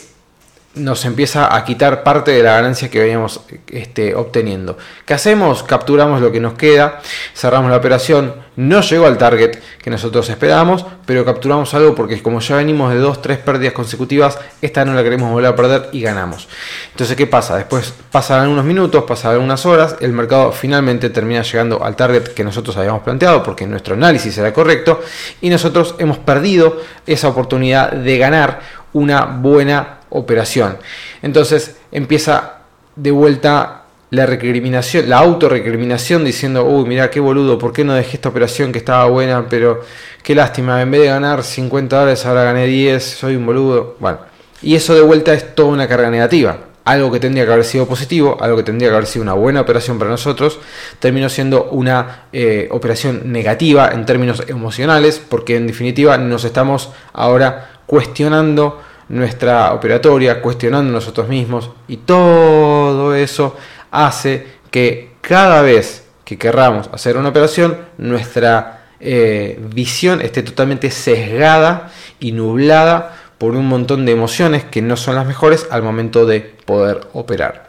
nos 0.75 1.05
empieza 1.05 1.55
a 1.55 1.63
quitar 1.63 2.03
parte 2.03 2.31
de 2.31 2.43
la 2.43 2.55
ganancia 2.55 2.89
que 2.89 2.99
veníamos 2.99 3.41
este, 3.67 4.13
obteniendo. 4.15 4.77
¿Qué 5.05 5.13
hacemos? 5.13 5.63
Capturamos 5.63 6.21
lo 6.21 6.31
que 6.31 6.39
nos 6.39 6.53
queda, 6.53 7.01
cerramos 7.33 7.71
la 7.71 7.77
operación, 7.77 8.35
no 8.57 8.81
llegó 8.81 9.05
al 9.05 9.17
target 9.17 9.59
que 9.81 9.89
nosotros 9.89 10.29
esperábamos, 10.29 10.85
pero 11.05 11.25
capturamos 11.25 11.73
algo 11.73 11.95
porque 11.95 12.21
como 12.21 12.39
ya 12.39 12.57
venimos 12.57 12.93
de 12.93 12.99
dos, 12.99 13.21
tres 13.21 13.37
pérdidas 13.37 13.73
consecutivas, 13.73 14.37
esta 14.61 14.85
no 14.85 14.93
la 14.93 15.03
queremos 15.03 15.31
volver 15.31 15.51
a 15.51 15.55
perder 15.55 15.89
y 15.91 16.01
ganamos. 16.01 16.47
Entonces, 16.91 17.15
¿qué 17.15 17.27
pasa? 17.27 17.57
Después 17.57 17.93
pasan 18.11 18.41
algunos 18.41 18.65
minutos, 18.65 19.03
pasan 19.05 19.31
algunas 19.31 19.65
horas, 19.65 19.95
el 19.99 20.13
mercado 20.13 20.51
finalmente 20.51 21.09
termina 21.09 21.41
llegando 21.41 21.83
al 21.83 21.95
target 21.95 22.33
que 22.33 22.43
nosotros 22.43 22.75
habíamos 22.77 23.01
planteado 23.03 23.43
porque 23.43 23.67
nuestro 23.67 23.95
análisis 23.95 24.37
era 24.37 24.53
correcto 24.53 25.01
y 25.41 25.49
nosotros 25.49 25.95
hemos 25.99 26.17
perdido 26.19 26.81
esa 27.05 27.27
oportunidad 27.27 27.91
de 27.91 28.17
ganar 28.17 28.59
una 28.93 29.25
buena 29.25 29.99
operación. 30.15 30.77
Entonces 31.21 31.75
empieza 31.91 32.59
de 32.95 33.11
vuelta 33.11 33.85
la 34.11 34.25
recriminación, 34.25 35.09
la 35.09 35.17
autorrecriminación 35.17 36.23
diciendo, 36.23 36.65
uy, 36.65 36.85
mira 36.85 37.09
qué 37.09 37.19
boludo, 37.19 37.57
¿por 37.57 37.73
qué 37.73 37.83
no 37.83 37.93
dejé 37.93 38.17
esta 38.17 38.29
operación 38.29 38.71
que 38.71 38.79
estaba 38.79 39.05
buena? 39.05 39.47
Pero 39.49 39.81
qué 40.23 40.35
lástima, 40.35 40.81
en 40.81 40.91
vez 40.91 41.01
de 41.01 41.07
ganar 41.07 41.43
50 41.43 41.99
dólares 41.99 42.25
ahora 42.25 42.43
gané 42.43 42.65
10, 42.65 43.03
soy 43.03 43.35
un 43.35 43.45
boludo. 43.45 43.95
Bueno, 43.99 44.19
y 44.61 44.75
eso 44.75 44.95
de 44.95 45.01
vuelta 45.01 45.33
es 45.33 45.55
toda 45.55 45.69
una 45.69 45.87
carga 45.87 46.09
negativa. 46.09 46.57
Algo 46.85 47.11
que 47.11 47.19
tendría 47.19 47.45
que 47.45 47.51
haber 47.51 47.65
sido 47.65 47.87
positivo, 47.87 48.37
algo 48.39 48.57
que 48.57 48.63
tendría 48.63 48.89
que 48.89 48.95
haber 48.95 49.07
sido 49.07 49.23
una 49.23 49.33
buena 49.33 49.61
operación 49.61 49.97
para 49.97 50.11
nosotros, 50.11 50.59
terminó 50.99 51.29
siendo 51.29 51.65
una 51.71 52.27
eh, 52.31 52.67
operación 52.71 53.31
negativa 53.31 53.89
en 53.91 54.05
términos 54.05 54.43
emocionales, 54.47 55.19
porque 55.27 55.57
en 55.57 55.65
definitiva 55.65 56.17
nos 56.19 56.43
estamos 56.45 56.91
ahora 57.11 57.71
cuestionando 57.87 58.81
nuestra 59.09 59.73
operatoria, 59.73 60.41
cuestionando 60.41 60.91
nosotros 60.91 61.27
mismos 61.27 61.71
y 61.87 61.97
todo 61.97 63.15
eso 63.15 63.55
hace 63.91 64.47
que 64.71 65.11
cada 65.21 65.61
vez 65.61 66.05
que 66.23 66.37
querramos 66.37 66.89
hacer 66.91 67.17
una 67.17 67.29
operación, 67.29 67.77
nuestra 67.97 68.85
eh, 68.99 69.59
visión 69.73 70.21
esté 70.21 70.41
totalmente 70.41 70.89
sesgada 70.89 71.91
y 72.19 72.31
nublada 72.31 73.15
por 73.37 73.55
un 73.55 73.67
montón 73.67 74.05
de 74.05 74.13
emociones 74.13 74.63
que 74.63 74.81
no 74.81 74.97
son 74.97 75.15
las 75.15 75.27
mejores 75.27 75.67
al 75.69 75.83
momento 75.83 76.25
de 76.25 76.41
poder 76.41 77.07
operar. 77.13 77.67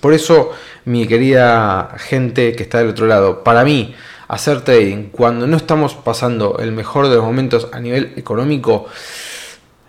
Por 0.00 0.14
eso, 0.14 0.52
mi 0.84 1.06
querida 1.06 1.94
gente 1.98 2.54
que 2.54 2.62
está 2.62 2.78
del 2.78 2.88
otro 2.88 3.06
lado, 3.06 3.44
para 3.44 3.64
mí, 3.64 3.94
hacer 4.28 4.62
trading 4.62 5.10
cuando 5.10 5.46
no 5.46 5.56
estamos 5.56 5.94
pasando 5.94 6.58
el 6.58 6.72
mejor 6.72 7.08
de 7.08 7.16
los 7.16 7.24
momentos 7.24 7.68
a 7.72 7.80
nivel 7.80 8.12
económico, 8.16 8.86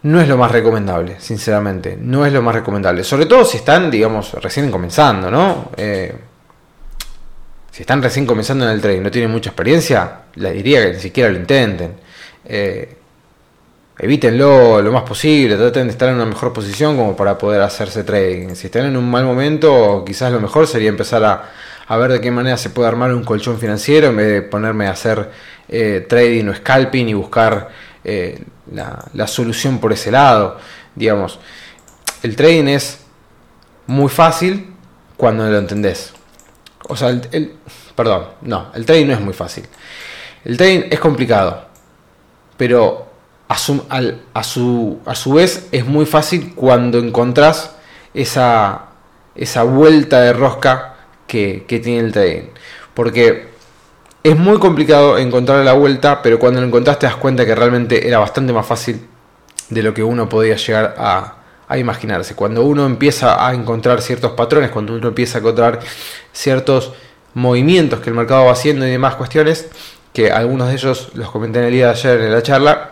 no 0.03 0.21
es 0.21 0.27
lo 0.27 0.37
más 0.37 0.51
recomendable, 0.51 1.15
sinceramente. 1.19 1.97
No 1.99 2.25
es 2.25 2.33
lo 2.33 2.41
más 2.41 2.55
recomendable. 2.55 3.03
Sobre 3.03 3.25
todo 3.25 3.43
si 3.43 3.57
están, 3.57 3.89
digamos, 3.89 4.33
recién 4.33 4.69
comenzando, 4.69 5.31
¿no? 5.31 5.71
Eh, 5.75 6.13
si 7.71 7.83
están 7.83 8.01
recién 8.01 8.25
comenzando 8.25 8.65
en 8.65 8.71
el 8.71 8.81
trading, 8.81 9.01
no 9.01 9.11
tienen 9.11 9.29
mucha 9.29 9.49
experiencia, 9.49 10.21
les 10.35 10.53
diría 10.53 10.85
que 10.85 10.93
ni 10.93 10.99
siquiera 10.99 11.29
lo 11.29 11.37
intenten. 11.37 11.95
Eh, 12.45 12.95
evítenlo 13.99 14.81
lo 14.81 14.91
más 14.91 15.03
posible, 15.03 15.55
traten 15.57 15.87
de 15.87 15.91
estar 15.91 16.09
en 16.09 16.15
una 16.15 16.25
mejor 16.25 16.53
posición 16.53 16.95
como 16.95 17.15
para 17.15 17.37
poder 17.37 17.61
hacerse 17.61 18.03
trading. 18.03 18.55
Si 18.55 18.67
están 18.67 18.85
en 18.85 18.97
un 18.97 19.09
mal 19.09 19.25
momento, 19.25 20.03
quizás 20.05 20.31
lo 20.31 20.39
mejor 20.39 20.67
sería 20.67 20.89
empezar 20.89 21.23
a, 21.23 21.97
ver 21.97 22.13
de 22.13 22.21
qué 22.21 22.31
manera 22.31 22.57
se 22.57 22.69
puede 22.69 22.87
armar 22.87 23.13
un 23.13 23.23
colchón 23.23 23.59
financiero 23.59 24.07
en 24.07 24.17
vez 24.17 24.27
de 24.27 24.41
ponerme 24.41 24.87
a 24.87 24.91
hacer 24.91 25.29
eh, 25.69 26.05
trading 26.07 26.47
o 26.47 26.55
scalping 26.55 27.09
y 27.09 27.13
buscar 27.13 27.69
eh, 28.09 28.41
la, 28.71 29.27
solución 29.27 29.79
por 29.79 29.91
ese 29.91 30.11
lado. 30.11 30.57
Digamos, 30.95 31.39
el 32.23 32.37
trading 32.37 32.67
es 32.67 32.99
muy 33.85 34.07
fácil 34.07 34.73
cuando 35.17 35.45
lo 35.49 35.57
entendés. 35.57 36.13
O 36.87 36.95
sea, 36.95 37.09
el, 37.09 37.53
perdón, 37.95 38.27
no, 38.43 38.71
el 38.75 38.85
trading 38.85 39.07
no 39.07 39.13
es 39.13 39.19
muy 39.19 39.33
fácil. 39.33 39.65
El 40.45 40.55
trading 40.55 40.83
es 40.89 41.01
complicado, 41.01 41.65
pero 42.55 43.11
a 43.49 43.57
su, 43.57 43.85
a 44.33 44.43
su, 44.43 45.01
a 45.05 45.13
su 45.13 45.33
vez 45.33 45.67
es 45.73 45.85
muy 45.85 46.05
fácil 46.05 46.55
cuando 46.55 46.99
encontrás 46.99 47.75
esa, 48.13 48.85
esa 49.35 49.63
vuelta 49.63 50.21
de 50.21 50.31
rosca 50.31 50.95
que, 51.27 51.65
que 51.67 51.79
tiene 51.79 52.05
el 52.05 52.13
trading. 52.13 52.47
Porque 52.93 53.49
es 54.23 54.37
muy 54.37 54.57
complicado 54.59 55.17
encontrar 55.17 55.63
la 55.63 55.73
vuelta, 55.73 56.21
pero 56.21 56.39
cuando 56.39 56.59
lo 56.59 56.67
encontraste 56.67 57.01
te 57.01 57.05
das 57.07 57.15
cuenta 57.15 57.45
que 57.45 57.55
realmente 57.55 58.07
era 58.07 58.19
bastante 58.19 58.51
más 58.51 58.65
fácil 58.65 59.07
de 59.69 59.83
lo 59.83 59.93
que 59.93 60.03
uno 60.03 60.27
podía 60.27 60.55
llegar 60.55 60.95
a, 60.97 61.35
a 61.67 61.77
imaginarse. 61.77 62.35
Cuando 62.35 62.63
uno 62.63 62.85
empieza 62.85 63.45
a 63.45 63.53
encontrar 63.53 64.01
ciertos 64.01 64.31
patrones, 64.31 64.71
cuando 64.71 64.95
uno 64.95 65.09
empieza 65.09 65.37
a 65.37 65.41
encontrar 65.41 65.79
ciertos 66.31 66.93
movimientos 67.33 67.99
que 67.99 68.09
el 68.09 68.15
mercado 68.15 68.45
va 68.45 68.51
haciendo 68.51 68.87
y 68.87 68.91
demás 68.91 69.15
cuestiones, 69.15 69.67
que 70.13 70.31
algunos 70.31 70.69
de 70.69 70.73
ellos 70.73 71.09
los 71.13 71.29
comenté 71.29 71.59
en 71.59 71.65
el 71.65 71.71
día 71.71 71.85
de 71.87 71.91
ayer 71.91 72.21
en 72.21 72.31
la 72.31 72.41
charla, 72.41 72.91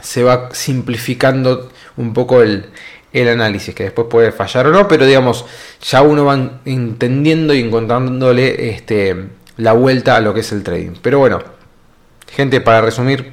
se 0.00 0.22
va 0.22 0.50
simplificando 0.52 1.70
un 1.96 2.12
poco 2.12 2.42
el, 2.42 2.66
el 3.12 3.28
análisis, 3.28 3.74
que 3.74 3.84
después 3.84 4.08
puede 4.10 4.32
fallar 4.32 4.66
o 4.66 4.70
no, 4.70 4.86
pero 4.86 5.06
digamos, 5.06 5.44
ya 5.82 6.02
uno 6.02 6.24
va 6.24 6.60
entendiendo 6.64 7.54
y 7.54 7.60
encontrándole 7.60 8.70
este, 8.70 9.28
la 9.60 9.72
vuelta 9.72 10.16
a 10.16 10.20
lo 10.20 10.34
que 10.34 10.40
es 10.40 10.52
el 10.52 10.62
trading. 10.62 10.94
Pero 11.02 11.18
bueno, 11.18 11.40
gente, 12.28 12.60
para 12.60 12.80
resumir, 12.80 13.32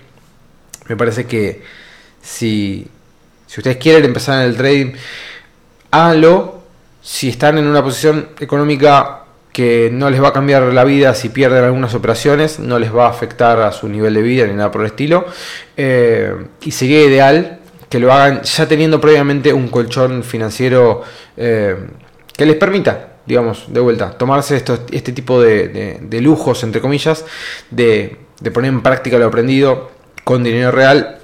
me 0.88 0.96
parece 0.96 1.26
que 1.26 1.64
si 2.22 2.88
si 3.48 3.62
ustedes 3.62 3.78
quieren 3.78 4.04
empezar 4.06 4.42
en 4.44 4.50
el 4.50 4.58
trading, 4.58 4.94
háganlo. 5.90 6.62
Si 7.02 7.30
están 7.30 7.58
en 7.58 7.66
una 7.66 7.82
posición 7.82 8.30
económica 8.40 9.24
que 9.54 9.90
no 9.92 10.10
les 10.10 10.22
va 10.22 10.28
a 10.28 10.34
cambiar 10.34 10.64
la 10.64 10.84
vida 10.84 11.16
si 11.16 11.30
pierden 11.30 11.64
algunas 11.64 11.96
operaciones, 11.96 12.60
no 12.60 12.78
les 12.78 12.94
va 12.94 13.08
a 13.08 13.10
afectar 13.10 13.62
a 13.62 13.72
su 13.72 13.88
nivel 13.88 14.14
de 14.14 14.22
vida 14.22 14.46
ni 14.46 14.54
nada 14.54 14.70
por 14.70 14.82
el 14.82 14.88
estilo. 14.88 15.26
Eh, 15.78 16.34
y 16.62 16.72
sería 16.72 17.04
ideal 17.06 17.60
que 17.90 18.00
lo 18.00 18.12
hagan 18.12 18.42
ya 18.44 18.68
teniendo 18.68 19.00
previamente 19.00 19.54
un 19.54 19.70
colchón 19.70 20.24
financiero 20.24 21.04
eh, 21.38 21.78
que 22.36 22.46
les 22.46 22.58
permita, 22.58 23.14
digamos, 23.28 23.66
de 23.68 23.80
vuelta, 23.80 24.12
tomarse 24.12 24.56
este 24.56 25.12
tipo 25.12 25.42
de, 25.42 26.20
lujos, 26.22 26.64
entre 26.64 26.82
comillas, 26.82 27.26
de 27.70 28.18
poner 28.54 28.70
en 28.70 28.82
práctica 28.82 29.18
lo 29.18 29.28
aprendido 29.28 29.92
con 30.24 30.44
dinero 30.44 30.72
real 30.72 31.20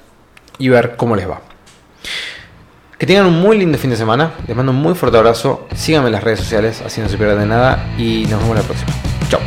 y 0.57 0.69
ver 0.69 0.95
cómo 0.95 1.15
les 1.15 1.29
va. 1.29 1.41
Que 2.97 3.07
tengan 3.07 3.25
un 3.25 3.41
muy 3.41 3.57
lindo 3.57 3.77
fin 3.77 3.89
de 3.89 3.97
semana. 3.97 4.31
Les 4.47 4.55
mando 4.55 4.71
un 4.71 4.77
muy 4.77 4.93
fuerte 4.95 5.17
abrazo. 5.17 5.67
Síganme 5.75 6.07
en 6.07 6.13
las 6.13 6.23
redes 6.23 6.39
sociales, 6.39 6.81
así 6.85 7.01
no 7.01 7.09
se 7.09 7.17
pierden 7.17 7.39
de 7.39 7.45
nada. 7.47 7.93
Y 7.97 8.25
nos 8.29 8.39
vemos 8.41 8.55
la 8.55 8.63
próxima. 8.63 8.93
Chao. 9.27 9.41